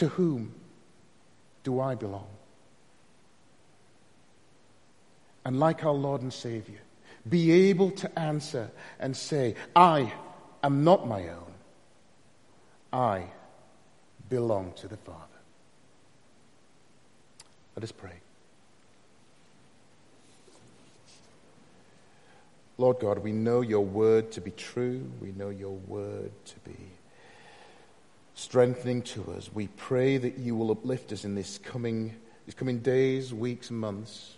to 0.00 0.08
whom 0.08 0.54
do 1.62 1.78
I 1.78 1.94
belong? 1.94 2.26
And 5.44 5.60
like 5.60 5.84
our 5.84 5.92
Lord 5.92 6.22
and 6.22 6.32
Savior, 6.32 6.80
be 7.28 7.68
able 7.68 7.90
to 7.90 8.18
answer 8.18 8.70
and 8.98 9.14
say, 9.14 9.56
I 9.76 10.10
am 10.62 10.84
not 10.84 11.06
my 11.06 11.28
own. 11.28 11.52
I 12.90 13.24
belong 14.30 14.72
to 14.76 14.88
the 14.88 14.96
Father. 14.96 15.20
Let 17.76 17.84
us 17.84 17.92
pray. 17.92 18.20
Lord 22.78 23.00
God, 23.00 23.18
we 23.18 23.32
know 23.32 23.60
your 23.60 23.84
word 23.84 24.32
to 24.32 24.40
be 24.40 24.52
true. 24.52 25.06
We 25.20 25.32
know 25.32 25.50
your 25.50 25.76
word 25.86 26.32
to 26.46 26.54
be 26.60 26.76
strengthening 28.40 29.02
to 29.02 29.32
us. 29.32 29.50
We 29.52 29.66
pray 29.66 30.16
that 30.16 30.38
you 30.38 30.56
will 30.56 30.70
uplift 30.70 31.12
us 31.12 31.24
in 31.24 31.34
this 31.34 31.58
coming, 31.58 32.14
these 32.46 32.54
coming 32.54 32.78
days, 32.78 33.34
weeks, 33.34 33.70
months, 33.70 34.36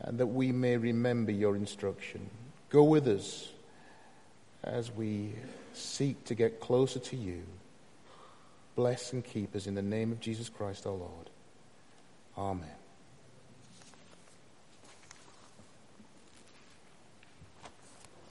and 0.00 0.18
that 0.18 0.26
we 0.26 0.52
may 0.52 0.76
remember 0.76 1.32
your 1.32 1.56
instruction. 1.56 2.28
Go 2.68 2.84
with 2.84 3.08
us 3.08 3.48
as 4.62 4.92
we 4.92 5.32
seek 5.72 6.22
to 6.26 6.34
get 6.34 6.60
closer 6.60 6.98
to 6.98 7.16
you. 7.16 7.42
Bless 8.76 9.12
and 9.14 9.24
keep 9.24 9.56
us 9.56 9.66
in 9.66 9.74
the 9.74 9.82
name 9.82 10.12
of 10.12 10.20
Jesus 10.20 10.50
Christ 10.50 10.86
our 10.86 10.92
Lord. 10.92 11.30
Amen. 12.36 12.77